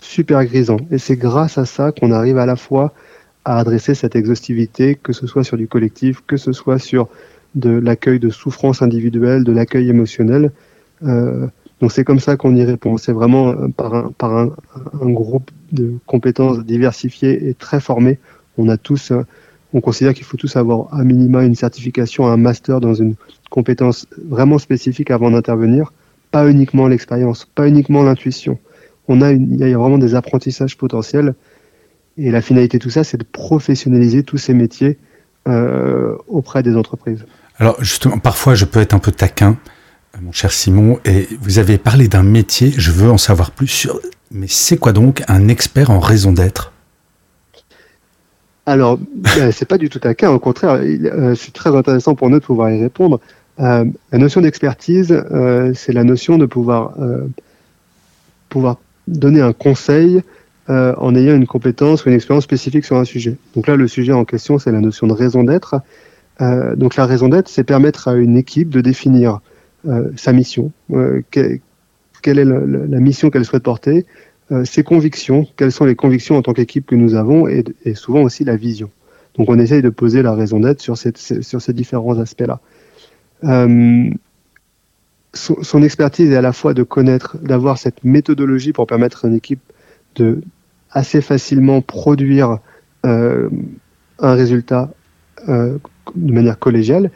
super 0.02 0.44
grisant. 0.46 0.78
Et 0.92 0.98
c'est 0.98 1.18
grâce 1.18 1.58
à 1.58 1.66
ça 1.66 1.92
qu'on 1.92 2.12
arrive 2.12 2.38
à 2.38 2.46
la 2.46 2.56
fois 2.56 2.94
à 3.46 3.58
adresser 3.58 3.96
cette 3.96 4.16
exhaustivité, 4.16 4.96
que 4.96 5.14
ce 5.14 5.28
soit 5.28 5.44
sur 5.44 5.58
du 5.58 5.68
collectif, 5.68 6.22
que 6.28 6.38
ce 6.38 6.52
soit 6.52 6.80
sur 6.80 7.08
de 7.56 7.72
l'accueil 7.72 8.20
de 8.20 8.30
souffrance 8.30 8.82
individuelle, 8.82 9.44
de 9.44 9.52
l'accueil 9.52 9.90
émotionnel. 9.90 10.52
Euh, 11.04 11.48
donc 11.82 11.92
c'est 11.92 12.04
comme 12.04 12.20
ça 12.20 12.38
qu'on 12.38 12.56
y 12.56 12.64
répond. 12.64 12.98
C'est 12.98 13.14
vraiment 13.14 13.50
euh, 13.50 13.68
par, 13.70 13.96
un, 13.96 14.12
par 14.18 14.38
un, 14.38 14.50
groupe 15.10 15.50
de 15.72 15.94
compétences 16.06 16.60
diversifiées 16.60 17.48
et 17.50 17.54
très 17.54 17.80
formées. 17.80 18.20
On 18.58 18.70
a 18.70 18.78
tous, 18.78 19.12
euh, 19.12 19.24
on 19.74 19.82
considère 19.82 20.14
qu'il 20.14 20.26
faut 20.26 20.38
tous 20.38 20.56
avoir 20.56 20.94
à 20.94 21.04
minima 21.04 21.44
une 21.44 21.56
certification, 21.56 22.28
un 22.28 22.38
master 22.38 22.82
dans 22.82 22.94
une 22.94 23.16
compétence 23.50 24.06
vraiment 24.28 24.60
spécifique 24.60 25.12
avant 25.12 25.32
d'intervenir. 25.32 25.94
Pas 26.32 26.48
uniquement 26.50 26.88
l'expérience, 26.88 27.46
pas 27.56 27.68
uniquement 27.68 28.04
l'intuition. 28.04 28.60
On 29.10 29.22
a, 29.22 29.32
une, 29.32 29.54
il 29.54 29.68
y 29.68 29.74
a 29.74 29.78
vraiment 29.78 29.98
des 29.98 30.16
apprentissages 30.16 30.78
potentiels. 30.78 31.36
Et 32.18 32.32
la 32.32 32.42
finalité 32.42 32.78
de 32.78 32.84
tout 32.84 32.90
ça, 32.90 33.04
c'est 33.04 33.18
de 33.18 33.26
professionnaliser 33.26 34.24
tous 34.24 34.38
ces 34.38 34.54
métiers 34.54 34.98
euh, 35.48 36.16
auprès 36.28 36.64
des 36.64 36.76
entreprises. 36.76 37.26
Alors 37.58 37.84
justement, 37.84 38.20
parfois 38.20 38.56
je 38.56 38.66
peux 38.66 38.80
être 38.80 38.94
un 38.94 39.00
peu 39.00 39.12
taquin, 39.12 39.58
euh, 40.16 40.20
mon 40.22 40.32
cher 40.32 40.52
Simon, 40.52 41.00
et 41.06 41.28
vous 41.42 41.60
avez 41.60 41.78
parlé 41.78 42.08
d'un 42.08 42.24
métier, 42.24 42.72
je 42.78 42.92
veux 42.92 43.10
en 43.10 43.18
savoir 43.18 43.52
plus 43.52 43.68
sur... 43.68 44.00
Mais 44.32 44.48
c'est 44.48 44.78
quoi 44.78 44.94
donc 44.94 45.24
un 45.28 45.48
expert 45.48 45.90
en 45.90 46.00
raison 46.00 46.32
d'être? 46.32 46.72
Alors, 48.66 49.00
ben, 49.16 49.52
c'est 49.52 49.66
pas 49.66 49.78
du 49.78 49.90
tout 49.90 50.00
taquin, 50.00 50.30
au 50.30 50.40
contraire, 50.40 50.80
euh, 50.82 51.36
c'est 51.36 51.54
très 51.54 51.76
intéressant 51.76 52.16
pour 52.16 52.30
nous 52.30 52.40
de 52.40 52.46
pouvoir 52.46 52.72
y 52.72 52.80
répondre. 52.80 53.20
Euh, 53.60 53.86
la 54.12 54.18
notion 54.18 54.42
d'expertise, 54.42 55.12
euh, 55.12 55.74
c'est 55.76 55.92
la 55.92 56.04
notion 56.04 56.38
de 56.38 56.46
pouvoir, 56.46 56.94
euh, 57.00 57.28
pouvoir 58.48 58.78
donner 59.10 59.42
un 59.42 59.54
conseil 59.54 60.22
en 60.68 61.16
ayant 61.16 61.36
une 61.36 61.48
compétence 61.48 62.06
ou 62.06 62.10
une 62.10 62.16
expérience 62.16 62.44
spécifique 62.44 62.86
sur 62.86 62.96
un 62.98 63.04
sujet. 63.04 63.38
Donc 63.56 63.66
là, 63.66 63.76
le 63.76 63.88
sujet 63.88 64.14
en 64.14 64.24
question, 64.24 64.60
c'est 64.60 64.72
la 64.72 64.82
notion 64.82 65.08
de 65.08 65.14
raison 65.14 65.44
d'être. 65.44 65.82
Euh, 66.42 66.76
donc 66.76 66.96
la 66.96 67.06
raison 67.06 67.30
d'être, 67.30 67.50
c'est 67.50 67.64
permettre 67.64 68.08
à 68.08 68.16
une 68.16 68.38
équipe 68.38 68.70
de 68.70 68.82
définir 68.82 69.42
euh, 69.88 70.10
sa 70.16 70.34
mission, 70.34 70.72
euh, 70.92 71.22
quelle 71.32 71.60
est 72.24 72.46
la, 72.46 73.00
mission 73.00 73.30
qu'elle 73.30 73.46
souhaite 73.46 73.64
porter, 73.64 74.06
ses 74.64 74.82
convictions, 74.82 75.46
quelles 75.58 75.72
sont 75.72 75.86
les 75.86 75.96
convictions 75.96 76.36
en 76.36 76.42
tant 76.42 76.54
qu'équipe 76.54 76.88
que 76.88 76.96
nous 76.96 77.14
avons, 77.14 77.48
et, 77.48 77.64
souvent 77.94 78.24
aussi 78.24 78.44
la 78.44 78.56
vision. 78.56 78.90
Donc 79.38 79.48
on 79.48 79.60
essaye 79.60 79.84
de 79.84 79.90
poser 79.90 80.24
la 80.24 80.34
raison 80.34 80.60
d'être 80.60 80.82
sur 80.82 80.98
ces 80.98 81.74
différents 81.74 82.18
aspects-là. 82.18 82.60
Son, 85.34 85.84
expertise 85.84 86.32
est 86.32 86.36
à 86.36 86.42
la 86.42 86.54
fois 86.54 86.74
de 86.74 86.82
connaître, 86.82 87.38
d'avoir 87.38 87.78
cette 87.78 88.04
méthodologie 88.04 88.74
pour 88.74 88.88
permettre 88.88 89.26
à 89.26 89.28
une 89.28 89.36
équipe 89.36 89.62
de 90.16 90.42
assez 90.92 91.22
facilement 91.22 91.82
produire 91.82 92.58
euh, 93.06 93.50
un 94.18 94.34
résultat 94.34 94.92
euh, 95.48 95.78
de 96.16 96.34
manière 96.34 96.58
collégiale 96.58 97.12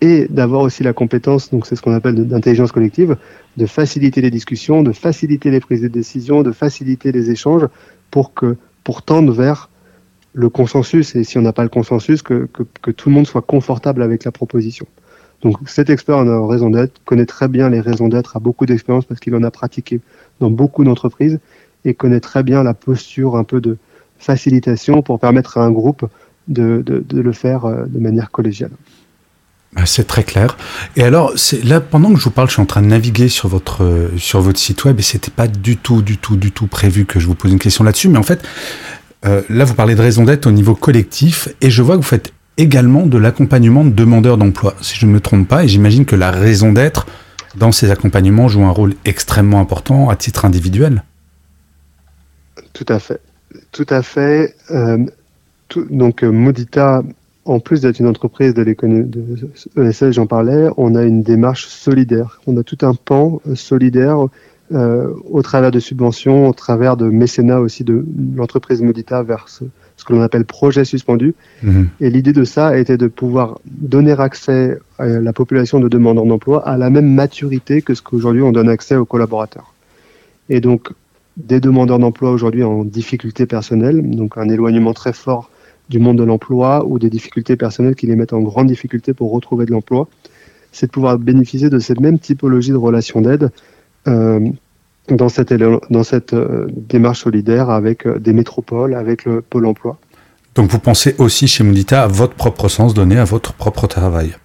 et 0.00 0.26
d'avoir 0.28 0.62
aussi 0.62 0.82
la 0.82 0.92
compétence, 0.92 1.50
donc 1.50 1.66
c'est 1.66 1.76
ce 1.76 1.82
qu'on 1.82 1.92
appelle 1.92 2.26
d'intelligence 2.26 2.72
collective, 2.72 3.16
de 3.56 3.66
faciliter 3.66 4.20
les 4.20 4.32
discussions, 4.32 4.82
de 4.82 4.90
faciliter 4.90 5.50
les 5.50 5.60
prises 5.60 5.82
de 5.82 5.88
décision, 5.88 6.42
de 6.42 6.50
faciliter 6.50 7.12
les 7.12 7.30
échanges 7.30 7.68
pour 8.10 8.34
que 8.34 8.56
pour 8.82 9.02
tendre 9.02 9.32
vers 9.32 9.70
le 10.32 10.48
consensus 10.48 11.14
et 11.14 11.22
si 11.22 11.38
on 11.38 11.42
n'a 11.42 11.52
pas 11.52 11.62
le 11.62 11.68
consensus, 11.68 12.22
que, 12.22 12.48
que, 12.82 12.90
tout 12.90 13.10
le 13.10 13.14
monde 13.14 13.26
soit 13.26 13.42
confortable 13.42 14.02
avec 14.02 14.24
la 14.24 14.32
proposition. 14.32 14.86
Donc 15.42 15.56
cet 15.66 15.90
expert 15.90 16.18
en 16.18 16.46
raison 16.46 16.70
d'être 16.70 17.00
connaît 17.04 17.26
très 17.26 17.48
bien 17.48 17.68
les 17.68 17.80
raisons 17.80 18.08
d'être, 18.08 18.36
a 18.36 18.40
beaucoup 18.40 18.64
d'expérience 18.64 19.04
parce 19.04 19.20
qu'il 19.20 19.34
en 19.34 19.42
a 19.42 19.50
pratiqué 19.50 20.00
dans 20.40 20.50
beaucoup 20.50 20.84
d'entreprises 20.84 21.40
et 21.84 21.94
connaît 21.94 22.20
très 22.20 22.42
bien 22.42 22.62
la 22.62 22.74
posture 22.74 23.36
un 23.36 23.44
peu 23.44 23.60
de 23.60 23.76
facilitation 24.18 25.02
pour 25.02 25.18
permettre 25.18 25.58
à 25.58 25.64
un 25.64 25.72
groupe 25.72 26.08
de, 26.48 26.82
de, 26.86 27.20
le 27.20 27.32
faire 27.32 27.64
euh, 27.64 27.84
de 27.86 27.98
manière 27.98 28.30
collégiale. 28.30 28.70
Bah, 29.74 29.82
c'est 29.86 30.06
très 30.06 30.22
clair. 30.22 30.56
Et 30.96 31.02
alors, 31.02 31.32
là, 31.64 31.80
pendant 31.80 32.12
que 32.12 32.18
je 32.18 32.24
vous 32.24 32.30
parle, 32.30 32.48
je 32.48 32.54
suis 32.54 32.62
en 32.62 32.66
train 32.66 32.82
de 32.82 32.88
naviguer 32.88 33.28
sur 33.28 33.48
votre 33.48 34.10
sur 34.16 34.40
votre 34.40 34.58
site 34.58 34.84
web 34.84 34.98
et 34.98 35.02
c'était 35.02 35.30
pas 35.30 35.48
du 35.48 35.76
tout, 35.76 36.02
du 36.02 36.18
tout, 36.18 36.36
du 36.36 36.52
tout 36.52 36.66
prévu 36.66 37.06
que 37.06 37.18
je 37.18 37.26
vous 37.26 37.34
pose 37.34 37.52
une 37.52 37.58
question 37.58 37.82
là-dessus. 37.82 38.08
Mais 38.08 38.18
en 38.18 38.22
fait, 38.22 38.42
euh, 39.24 39.42
là, 39.48 39.64
vous 39.64 39.74
parlez 39.74 39.94
de 39.94 40.02
raison 40.02 40.24
d'être 40.24 40.46
au 40.46 40.50
niveau 40.50 40.74
collectif 40.74 41.48
et 41.60 41.70
je 41.70 41.82
vois 41.82 41.96
que 41.96 42.02
vous 42.02 42.06
faites 42.06 42.32
également 42.56 43.06
de 43.06 43.18
l'accompagnement 43.18 43.84
de 43.84 43.90
demandeurs 43.90 44.36
d'emploi, 44.36 44.74
si 44.80 44.98
je 44.98 45.06
ne 45.06 45.12
me 45.12 45.20
trompe 45.20 45.48
pas. 45.48 45.64
Et 45.64 45.68
j'imagine 45.68 46.04
que 46.04 46.16
la 46.16 46.30
raison 46.30 46.72
d'être 46.72 47.06
dans 47.56 47.72
ces 47.72 47.90
accompagnements 47.90 48.48
joue 48.48 48.64
un 48.64 48.70
rôle 48.70 48.94
extrêmement 49.04 49.60
important 49.60 50.08
à 50.10 50.16
titre 50.16 50.44
individuel. 50.44 51.04
Tout 52.72 52.86
à 52.88 52.98
fait. 52.98 53.20
Tout 53.70 53.86
à 53.88 54.02
fait. 54.02 54.54
Euh, 54.70 54.98
donc, 55.90 56.22
euh, 56.22 56.30
Modita, 56.30 57.02
en 57.44 57.60
plus 57.60 57.80
d'être 57.80 57.98
une 57.98 58.06
entreprise 58.06 58.54
de 58.54 58.62
l'économie 58.62 59.10
ESL, 59.76 60.12
j'en 60.12 60.26
parlais, 60.26 60.68
on 60.76 60.94
a 60.94 61.02
une 61.02 61.22
démarche 61.22 61.66
solidaire. 61.66 62.40
On 62.46 62.56
a 62.56 62.62
tout 62.62 62.78
un 62.82 62.94
pan 62.94 63.40
euh, 63.46 63.54
solidaire 63.54 64.26
au 65.30 65.42
travers 65.42 65.70
de 65.70 65.78
subventions, 65.78 66.48
au 66.48 66.54
travers 66.54 66.96
de 66.96 67.04
mécénat 67.04 67.60
aussi 67.60 67.84
de 67.84 68.06
l'entreprise 68.34 68.80
Modita 68.80 69.22
vers 69.22 69.46
ce 69.96 70.04
que 70.04 70.12
l'on 70.12 70.22
appelle 70.22 70.44
projet 70.44 70.84
suspendu. 70.84 71.34
Mmh. 71.62 71.84
Et 72.00 72.10
l'idée 72.10 72.32
de 72.32 72.44
ça 72.44 72.78
était 72.78 72.96
de 72.96 73.06
pouvoir 73.06 73.60
donner 73.66 74.12
accès 74.12 74.78
à 74.98 75.06
la 75.06 75.32
population 75.32 75.80
de 75.80 75.88
demandeurs 75.88 76.26
d'emploi 76.26 76.66
à 76.66 76.76
la 76.76 76.90
même 76.90 77.12
maturité 77.12 77.82
que 77.82 77.94
ce 77.94 78.02
qu'aujourd'hui 78.02 78.42
on 78.42 78.52
donne 78.52 78.68
accès 78.68 78.96
aux 78.96 79.04
collaborateurs. 79.04 79.72
Et 80.48 80.60
donc, 80.60 80.90
des 81.36 81.60
demandeurs 81.60 81.98
d'emploi 81.98 82.30
aujourd'hui 82.30 82.62
en 82.62 82.84
difficulté 82.84 83.46
personnelle, 83.46 84.02
donc 84.10 84.36
un 84.36 84.48
éloignement 84.48 84.92
très 84.92 85.12
fort 85.12 85.50
du 85.88 85.98
monde 85.98 86.18
de 86.18 86.24
l'emploi 86.24 86.84
ou 86.86 86.98
des 86.98 87.10
difficultés 87.10 87.56
personnelles 87.56 87.94
qui 87.94 88.06
les 88.06 88.16
mettent 88.16 88.32
en 88.32 88.40
grande 88.40 88.66
difficulté 88.66 89.14
pour 89.14 89.32
retrouver 89.32 89.66
de 89.66 89.72
l'emploi, 89.72 90.08
c'est 90.72 90.86
de 90.86 90.90
pouvoir 90.90 91.18
bénéficier 91.18 91.70
de 91.70 91.78
cette 91.78 92.00
même 92.00 92.18
typologie 92.18 92.70
de 92.70 92.76
relation 92.76 93.20
d'aide 93.20 93.50
euh, 94.08 94.40
dans 95.08 95.28
cette, 95.28 95.52
dans 95.52 96.02
cette 96.04 96.32
euh, 96.32 96.66
démarche 96.70 97.22
solidaire 97.22 97.70
avec 97.70 98.06
euh, 98.06 98.18
des 98.18 98.32
métropoles, 98.32 98.94
avec 98.94 99.24
le 99.24 99.42
pôle 99.42 99.66
emploi. 99.66 99.98
Donc 100.54 100.70
vous 100.70 100.78
pensez 100.78 101.14
aussi 101.18 101.48
chez 101.48 101.64
Mundita 101.64 102.02
à 102.02 102.06
votre 102.06 102.34
propre 102.34 102.68
sens 102.68 102.94
donné 102.94 103.18
à 103.18 103.24
votre 103.24 103.52
propre 103.52 103.86
travail 103.86 104.36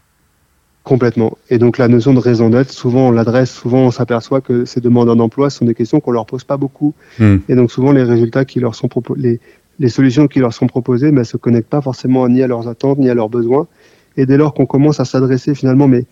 Complètement. 0.84 1.38
Et 1.50 1.58
donc 1.58 1.78
la 1.78 1.90
notion 1.90 2.14
de 2.14 2.20
raison 2.20 2.50
d'être, 2.50 2.72
souvent 2.72 3.10
on 3.10 3.12
l'adresse, 3.12 3.52
souvent 3.52 3.80
on 3.80 3.92
s'aperçoit 3.92 4.40
que 4.40 4.64
ces 4.64 4.80
demandeurs 4.80 5.18
d'emploi 5.18 5.50
sont 5.50 5.66
des 5.66 5.76
questions 5.76 6.00
qu'on 6.00 6.12
leur 6.12 6.26
pose 6.26 6.46
pas 6.46 6.56
beaucoup. 6.56 6.94
Mm. 7.20 7.38
Et 7.50 7.56
donc 7.56 7.72
souvent 7.72 7.92
les 7.92 8.04
résultats 8.04 8.46
qui 8.46 8.62
leur 8.62 8.74
sont 8.74 8.88
proposés, 8.88 9.42
les, 9.80 9.90
solutions 9.90 10.28
qui 10.28 10.40
leur 10.40 10.54
sont 10.54 10.68
proposées, 10.68 11.12
mais 11.12 11.22
elles 11.22 11.26
se 11.26 11.38
connectent 11.38 11.70
pas 11.70 11.82
forcément 11.82 12.28
ni 12.30 12.42
à 12.42 12.48
leurs 12.48 12.70
attentes 12.70 13.00
ni 13.00 13.10
à 13.10 13.14
leurs 13.14 13.30
besoins. 13.30 13.68
Et 14.16 14.26
dès 14.26 14.38
lors 14.38 14.54
qu'on 14.54 14.66
commence 14.66 15.02
à 15.02 15.06
s'adresser 15.06 15.54
finalement, 15.56 15.90
mais 15.90 16.06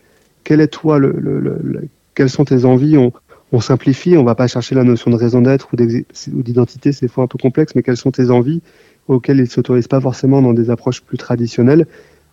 quel 0.44 0.60
est 0.60 0.68
toi 0.68 1.00
le, 1.00 1.16
le, 1.18 1.40
le, 1.40 1.88
quelles 2.14 2.30
sont 2.30 2.44
tes 2.46 2.66
envies 2.66 2.98
on, 2.98 3.14
on 3.56 3.62
simplifie, 3.62 4.18
on 4.18 4.24
va 4.26 4.36
pas 4.36 4.48
chercher 4.48 4.76
la 4.76 4.84
notion 4.84 5.10
de 5.10 5.16
raison 5.16 5.42
d'être 5.42 5.70
ou 5.74 6.44
d'identité, 6.44 6.92
c'est 6.92 7.08
fois 7.08 7.24
un 7.24 7.28
peu 7.28 7.38
complexe, 7.38 7.74
mais 7.74 7.84
quelles 7.84 7.96
sont 7.96 8.12
tes 8.12 8.30
envies 8.30 8.62
auxquelles 9.08 9.38
ils 9.38 9.44
ne 9.44 9.48
s'autorisent 9.48 9.88
pas 9.88 10.02
forcément 10.02 10.42
dans 10.42 10.54
des 10.54 10.70
approches 10.70 11.02
plus 11.02 11.18
traditionnelles. 11.18 11.88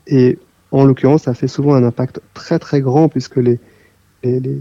Et 0.09 0.39
en 0.73 0.85
l'occurrence, 0.85 1.23
ça 1.23 1.35
fait 1.35 1.47
souvent 1.47 1.75
un 1.75 1.85
impact 1.85 2.21
très 2.35 2.59
très 2.59 2.81
grand 2.81 3.09
puisque 3.09 3.37
les, 3.37 3.61
les, 4.25 4.41
les, 4.41 4.59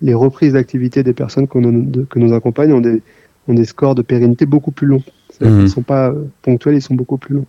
les 0.00 0.14
reprises 0.14 0.54
d'activité 0.54 1.02
des 1.02 1.12
personnes 1.12 1.46
que 1.46 1.58
nous, 1.58 2.06
que 2.06 2.18
nous 2.18 2.32
accompagnent 2.32 2.72
ont 2.72 2.80
des, 2.80 3.02
ont 3.46 3.54
des 3.54 3.66
scores 3.66 3.94
de 3.94 4.02
pérennité 4.02 4.46
beaucoup 4.46 4.70
plus 4.70 4.86
longs. 4.86 5.02
Mmh. 5.40 5.44
Ils 5.44 5.62
ne 5.64 5.66
sont 5.66 5.82
pas 5.82 6.14
ponctuels, 6.40 6.76
ils 6.76 6.82
sont 6.82 6.94
beaucoup 6.94 7.18
plus 7.18 7.34
longs. 7.34 7.46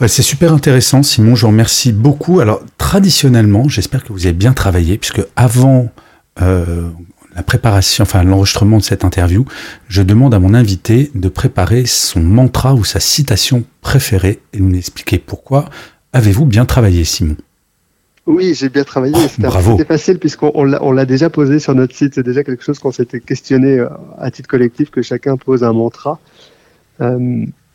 Ouais, 0.00 0.08
c'est 0.08 0.22
super 0.22 0.52
intéressant, 0.52 1.02
Simon. 1.02 1.34
Je 1.36 1.42
vous 1.42 1.52
remercie 1.52 1.92
beaucoup. 1.92 2.40
Alors, 2.40 2.62
traditionnellement, 2.76 3.68
j'espère 3.68 4.04
que 4.04 4.12
vous 4.12 4.26
avez 4.26 4.36
bien 4.36 4.52
travaillé, 4.52 4.98
puisque 4.98 5.22
avant 5.36 5.90
euh, 6.40 6.88
la 7.34 7.42
préparation, 7.42 8.02
enfin 8.02 8.22
l'enregistrement 8.22 8.78
de 8.78 8.82
cette 8.82 9.04
interview, 9.04 9.44
je 9.88 10.02
demande 10.02 10.34
à 10.34 10.38
mon 10.38 10.54
invité 10.54 11.10
de 11.14 11.28
préparer 11.28 11.86
son 11.86 12.20
mantra 12.20 12.74
ou 12.74 12.84
sa 12.84 13.00
citation 13.00 13.64
préférée 13.80 14.40
et 14.52 14.58
de 14.58 14.62
m'expliquer 14.62 15.18
pourquoi. 15.18 15.66
Avez-vous 16.12 16.44
bien 16.44 16.64
travaillé, 16.64 17.04
Simon? 17.04 17.36
Oui, 18.26 18.54
j'ai 18.54 18.68
bien 18.68 18.84
travaillé. 18.84 19.14
Oh, 19.16 19.28
C'était 19.28 19.84
facile 19.84 20.18
puisqu'on 20.18 20.64
l'a 20.64 21.06
déjà 21.06 21.30
posé 21.30 21.58
sur 21.58 21.74
notre 21.74 21.94
site. 21.94 22.14
C'est 22.14 22.22
déjà 22.22 22.44
quelque 22.44 22.62
chose 22.62 22.78
qu'on 22.78 22.92
s'était 22.92 23.20
questionné 23.20 23.78
euh, 23.78 23.88
à 24.18 24.30
titre 24.30 24.48
collectif 24.48 24.90
que 24.90 25.02
chacun 25.02 25.36
pose 25.36 25.64
un 25.64 25.72
mantra. 25.72 26.20
Euh, 27.00 27.18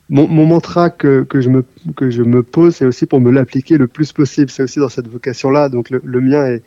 mon, 0.10 0.28
mon, 0.28 0.46
mantra 0.46 0.91
que, 0.91 1.24
que, 1.24 1.41
je 1.41 1.50
me, 1.50 1.65
que 1.96 2.12
je 2.12 2.22
me 2.22 2.44
pose, 2.44 2.76
c'est 2.76 2.86
aussi 2.86 3.06
pour 3.06 3.20
me 3.20 3.32
l'appliquer 3.32 3.78
le 3.78 3.88
plus 3.88 4.13
possible. 4.13 4.50
C'est 4.50 4.63
aussi 4.63 4.80
dans 4.80 4.89
cette 4.89 5.08
vocation-là. 5.08 5.70
Donc 5.70 5.89
le, 5.89 6.00
le 6.04 6.22
mien 6.22 6.46
est, 6.46 6.63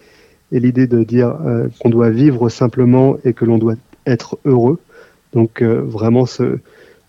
et 0.52 0.60
l'idée 0.60 0.86
de 0.86 1.02
dire 1.02 1.36
euh, 1.44 1.68
qu'on 1.80 1.90
doit 1.90 2.10
vivre 2.10 2.48
simplement 2.48 3.16
et 3.24 3.32
que 3.32 3.44
l'on 3.44 3.58
doit 3.58 3.74
être 4.06 4.38
heureux. 4.44 4.78
Donc 5.32 5.62
euh, 5.62 5.82
vraiment 5.82 6.26
se, 6.26 6.58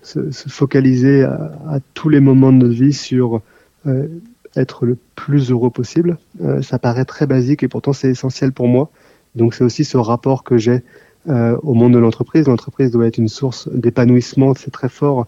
se, 0.01 0.31
se 0.31 0.49
focaliser 0.49 1.23
à, 1.23 1.51
à, 1.69 1.79
tous 1.93 2.09
les 2.09 2.19
moments 2.19 2.51
de 2.51 2.57
notre 2.57 2.73
vie 2.73 2.93
sur 2.93 3.41
euh, 3.87 4.07
être 4.55 4.85
le 4.85 4.97
plus 5.15 5.51
heureux 5.51 5.69
possible. 5.69 6.17
Ça 6.63 6.79
paraît 6.79 7.05
très 7.05 7.27
basique 7.27 7.61
et 7.61 7.67
pourtant 7.67 7.93
c'est 7.93 8.09
essentiel 8.09 8.51
pour 8.51 8.67
moi. 8.67 8.89
Donc 9.35 9.53
c'est 9.53 9.63
aussi 9.63 9.85
ce 9.85 9.97
rapport 9.97 10.43
que 10.43 10.57
j'ai 10.57 10.81
au 11.27 11.73
monde 11.75 11.93
de 11.93 11.99
l'entreprise. 11.99 12.47
L'entreprise 12.47 12.89
doit 12.89 13.05
être 13.05 13.19
une 13.19 13.27
source 13.27 13.69
d'épanouissement, 13.71 14.55
c'est 14.55 14.71
très 14.71 14.89
fort 14.89 15.27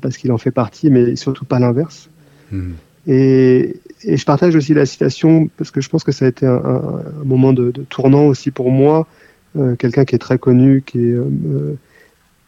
parce 0.00 0.16
qu'il 0.18 0.30
en 0.30 0.38
fait 0.38 0.52
partie, 0.52 0.88
mais 0.88 1.16
surtout 1.16 1.44
pas 1.44 1.58
l'inverse. 1.58 2.10
Mmh. 2.52 2.72
Et, 3.08 3.80
et, 4.04 4.16
je 4.16 4.24
partage 4.24 4.56
aussi 4.56 4.74
la 4.74 4.86
citation 4.86 5.48
parce 5.56 5.70
que 5.70 5.80
je 5.80 5.88
pense 5.88 6.04
que 6.04 6.12
ça 6.12 6.24
a 6.24 6.28
été 6.28 6.46
un, 6.46 7.02
moment 7.24 7.52
de, 7.52 7.70
tournant 7.88 8.26
aussi 8.26 8.50
pour 8.50 8.70
moi. 8.70 9.06
Euh, 9.56 9.76
Quelqu'un 9.76 10.04
qui 10.04 10.14
est 10.14 10.18
très 10.18 10.38
connu, 10.38 10.82
qui 10.84 10.98
est 10.98 11.14
euh, 11.14 11.78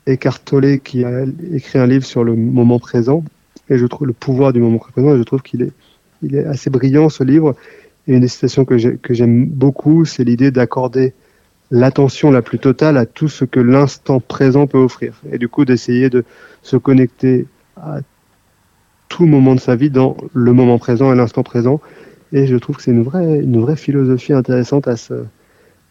Eckhart 0.06 0.40
Tolle, 0.44 0.80
qui 0.80 1.04
a 1.04 1.24
écrit 1.52 1.78
un 1.78 1.86
livre 1.86 2.04
sur 2.04 2.24
le 2.24 2.36
moment 2.36 2.78
présent. 2.78 3.24
Et 3.68 3.78
je 3.78 3.86
trouve 3.86 4.06
le 4.06 4.12
pouvoir 4.12 4.52
du 4.52 4.60
moment 4.60 4.78
présent. 4.78 5.14
Et 5.14 5.18
je 5.18 5.22
trouve 5.22 5.42
qu'il 5.42 5.62
est, 5.62 5.72
il 6.22 6.34
est 6.36 6.44
assez 6.44 6.70
brillant 6.70 7.08
ce 7.08 7.24
livre. 7.24 7.54
Et 8.06 8.14
une 8.14 8.20
des 8.20 8.28
citations 8.28 8.64
que 8.64 8.76
j'aime 8.78 9.46
beaucoup, 9.46 10.04
c'est 10.04 10.24
l'idée 10.24 10.50
d'accorder 10.50 11.14
l'attention 11.72 12.30
la 12.30 12.42
plus 12.42 12.58
totale 12.58 12.98
à 12.98 13.06
tout 13.06 13.28
ce 13.28 13.44
que 13.44 13.58
l'instant 13.58 14.20
présent 14.20 14.66
peut 14.66 14.78
offrir. 14.78 15.20
Et 15.32 15.38
du 15.38 15.48
coup, 15.48 15.64
d'essayer 15.64 16.10
de 16.10 16.24
se 16.62 16.76
connecter 16.76 17.46
à 17.76 18.00
tout 19.12 19.26
moment 19.26 19.54
de 19.54 19.60
sa 19.60 19.76
vie 19.76 19.90
dans 19.90 20.16
le 20.32 20.52
moment 20.54 20.78
présent 20.78 21.12
et 21.12 21.16
l'instant 21.16 21.42
présent. 21.42 21.82
Et 22.32 22.46
je 22.46 22.56
trouve 22.56 22.76
que 22.76 22.82
c'est 22.82 22.92
une 22.92 23.02
vraie, 23.02 23.40
une 23.40 23.60
vraie 23.60 23.76
philosophie 23.76 24.32
intéressante 24.32 24.88
à, 24.88 24.96
se, 24.96 25.12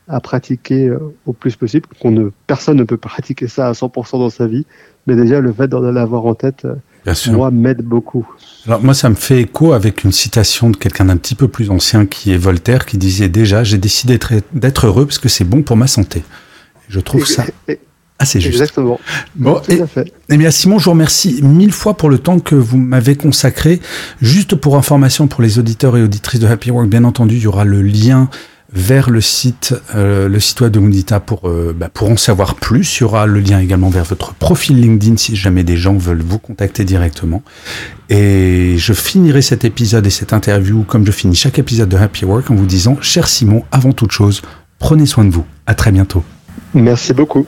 à 0.07 0.19
pratiquer 0.19 0.87
euh, 0.87 1.13
au 1.27 1.33
plus 1.33 1.55
possible. 1.55 1.87
Qu'on 1.99 2.09
ne, 2.09 2.31
personne 2.47 2.77
ne 2.77 2.83
peut 2.83 2.97
pratiquer 2.97 3.47
ça 3.47 3.67
à 3.67 3.73
100% 3.73 4.13
dans 4.13 4.31
sa 4.31 4.47
vie, 4.47 4.65
mais 5.05 5.15
déjà 5.15 5.39
le 5.39 5.53
fait 5.53 5.67
d'en 5.67 5.81
l'avoir 5.81 6.25
en 6.25 6.33
tête, 6.33 6.65
euh, 6.65 6.73
Bien 7.05 7.13
sûr. 7.13 7.33
moi, 7.33 7.51
m'aide 7.51 7.83
beaucoup. 7.83 8.27
Alors 8.65 8.83
moi, 8.83 8.95
ça 8.95 9.07
me 9.07 9.15
fait 9.15 9.41
écho 9.41 9.73
avec 9.73 10.03
une 10.03 10.11
citation 10.11 10.71
de 10.71 10.77
quelqu'un 10.77 11.05
d'un 11.05 11.17
petit 11.17 11.35
peu 11.35 11.47
plus 11.47 11.69
ancien 11.69 12.07
qui 12.07 12.31
est 12.33 12.37
Voltaire, 12.37 12.87
qui 12.87 12.97
disait 12.97 13.29
déjà, 13.29 13.63
j'ai 13.63 13.77
décidé 13.77 14.17
d'être 14.51 14.87
heureux 14.87 15.05
parce 15.05 15.19
que 15.19 15.29
c'est 15.29 15.45
bon 15.45 15.61
pour 15.61 15.77
ma 15.77 15.87
santé. 15.87 16.23
Je 16.89 16.99
trouve 16.99 17.27
ça... 17.27 17.45
Ah, 18.21 18.25
c'est 18.25 18.39
juste. 18.39 18.53
Exactement. 18.53 18.99
Bon, 19.35 19.59
Tout 19.59 19.71
et, 19.71 19.81
à 19.81 19.87
fait. 19.87 20.13
Eh 20.29 20.37
bien, 20.37 20.51
Simon, 20.51 20.77
je 20.77 20.85
vous 20.85 20.91
remercie 20.91 21.41
mille 21.41 21.71
fois 21.71 21.97
pour 21.97 22.07
le 22.07 22.19
temps 22.19 22.37
que 22.39 22.53
vous 22.53 22.77
m'avez 22.77 23.15
consacré. 23.15 23.79
Juste 24.21 24.53
pour 24.53 24.77
information 24.77 25.25
pour 25.25 25.41
les 25.41 25.57
auditeurs 25.57 25.97
et 25.97 26.03
auditrices 26.03 26.39
de 26.39 26.45
Happy 26.45 26.69
Work, 26.69 26.87
bien 26.87 27.03
entendu, 27.03 27.37
il 27.37 27.41
y 27.41 27.47
aura 27.47 27.65
le 27.65 27.81
lien 27.81 28.29
vers 28.73 29.09
le 29.09 29.21
site, 29.21 29.73
euh, 29.95 30.29
le 30.29 30.39
site 30.39 30.61
web 30.61 30.71
de 30.71 30.79
Moodita 30.79 31.19
pour, 31.19 31.49
euh, 31.49 31.75
bah, 31.75 31.89
pour 31.91 32.11
en 32.11 32.15
savoir 32.15 32.53
plus. 32.53 32.99
Il 32.99 33.01
y 33.01 33.03
aura 33.05 33.25
le 33.25 33.39
lien 33.39 33.59
également 33.59 33.89
vers 33.89 34.05
votre 34.05 34.35
profil 34.35 34.79
LinkedIn 34.79 35.17
si 35.17 35.35
jamais 35.35 35.63
des 35.63 35.75
gens 35.75 35.97
veulent 35.97 36.21
vous 36.21 36.37
contacter 36.37 36.85
directement. 36.85 37.41
Et 38.09 38.75
je 38.77 38.93
finirai 38.93 39.41
cet 39.41 39.65
épisode 39.65 40.05
et 40.05 40.11
cette 40.11 40.31
interview 40.31 40.83
comme 40.83 41.07
je 41.07 41.11
finis 41.11 41.35
chaque 41.35 41.57
épisode 41.57 41.89
de 41.89 41.97
Happy 41.97 42.23
Work 42.23 42.51
en 42.51 42.55
vous 42.55 42.67
disant, 42.67 42.97
cher 43.01 43.27
Simon, 43.27 43.63
avant 43.71 43.93
toute 43.93 44.11
chose, 44.11 44.43
prenez 44.77 45.07
soin 45.07 45.25
de 45.25 45.31
vous. 45.31 45.45
À 45.65 45.73
très 45.73 45.91
bientôt. 45.91 46.23
Merci 46.75 47.13
beaucoup. 47.13 47.47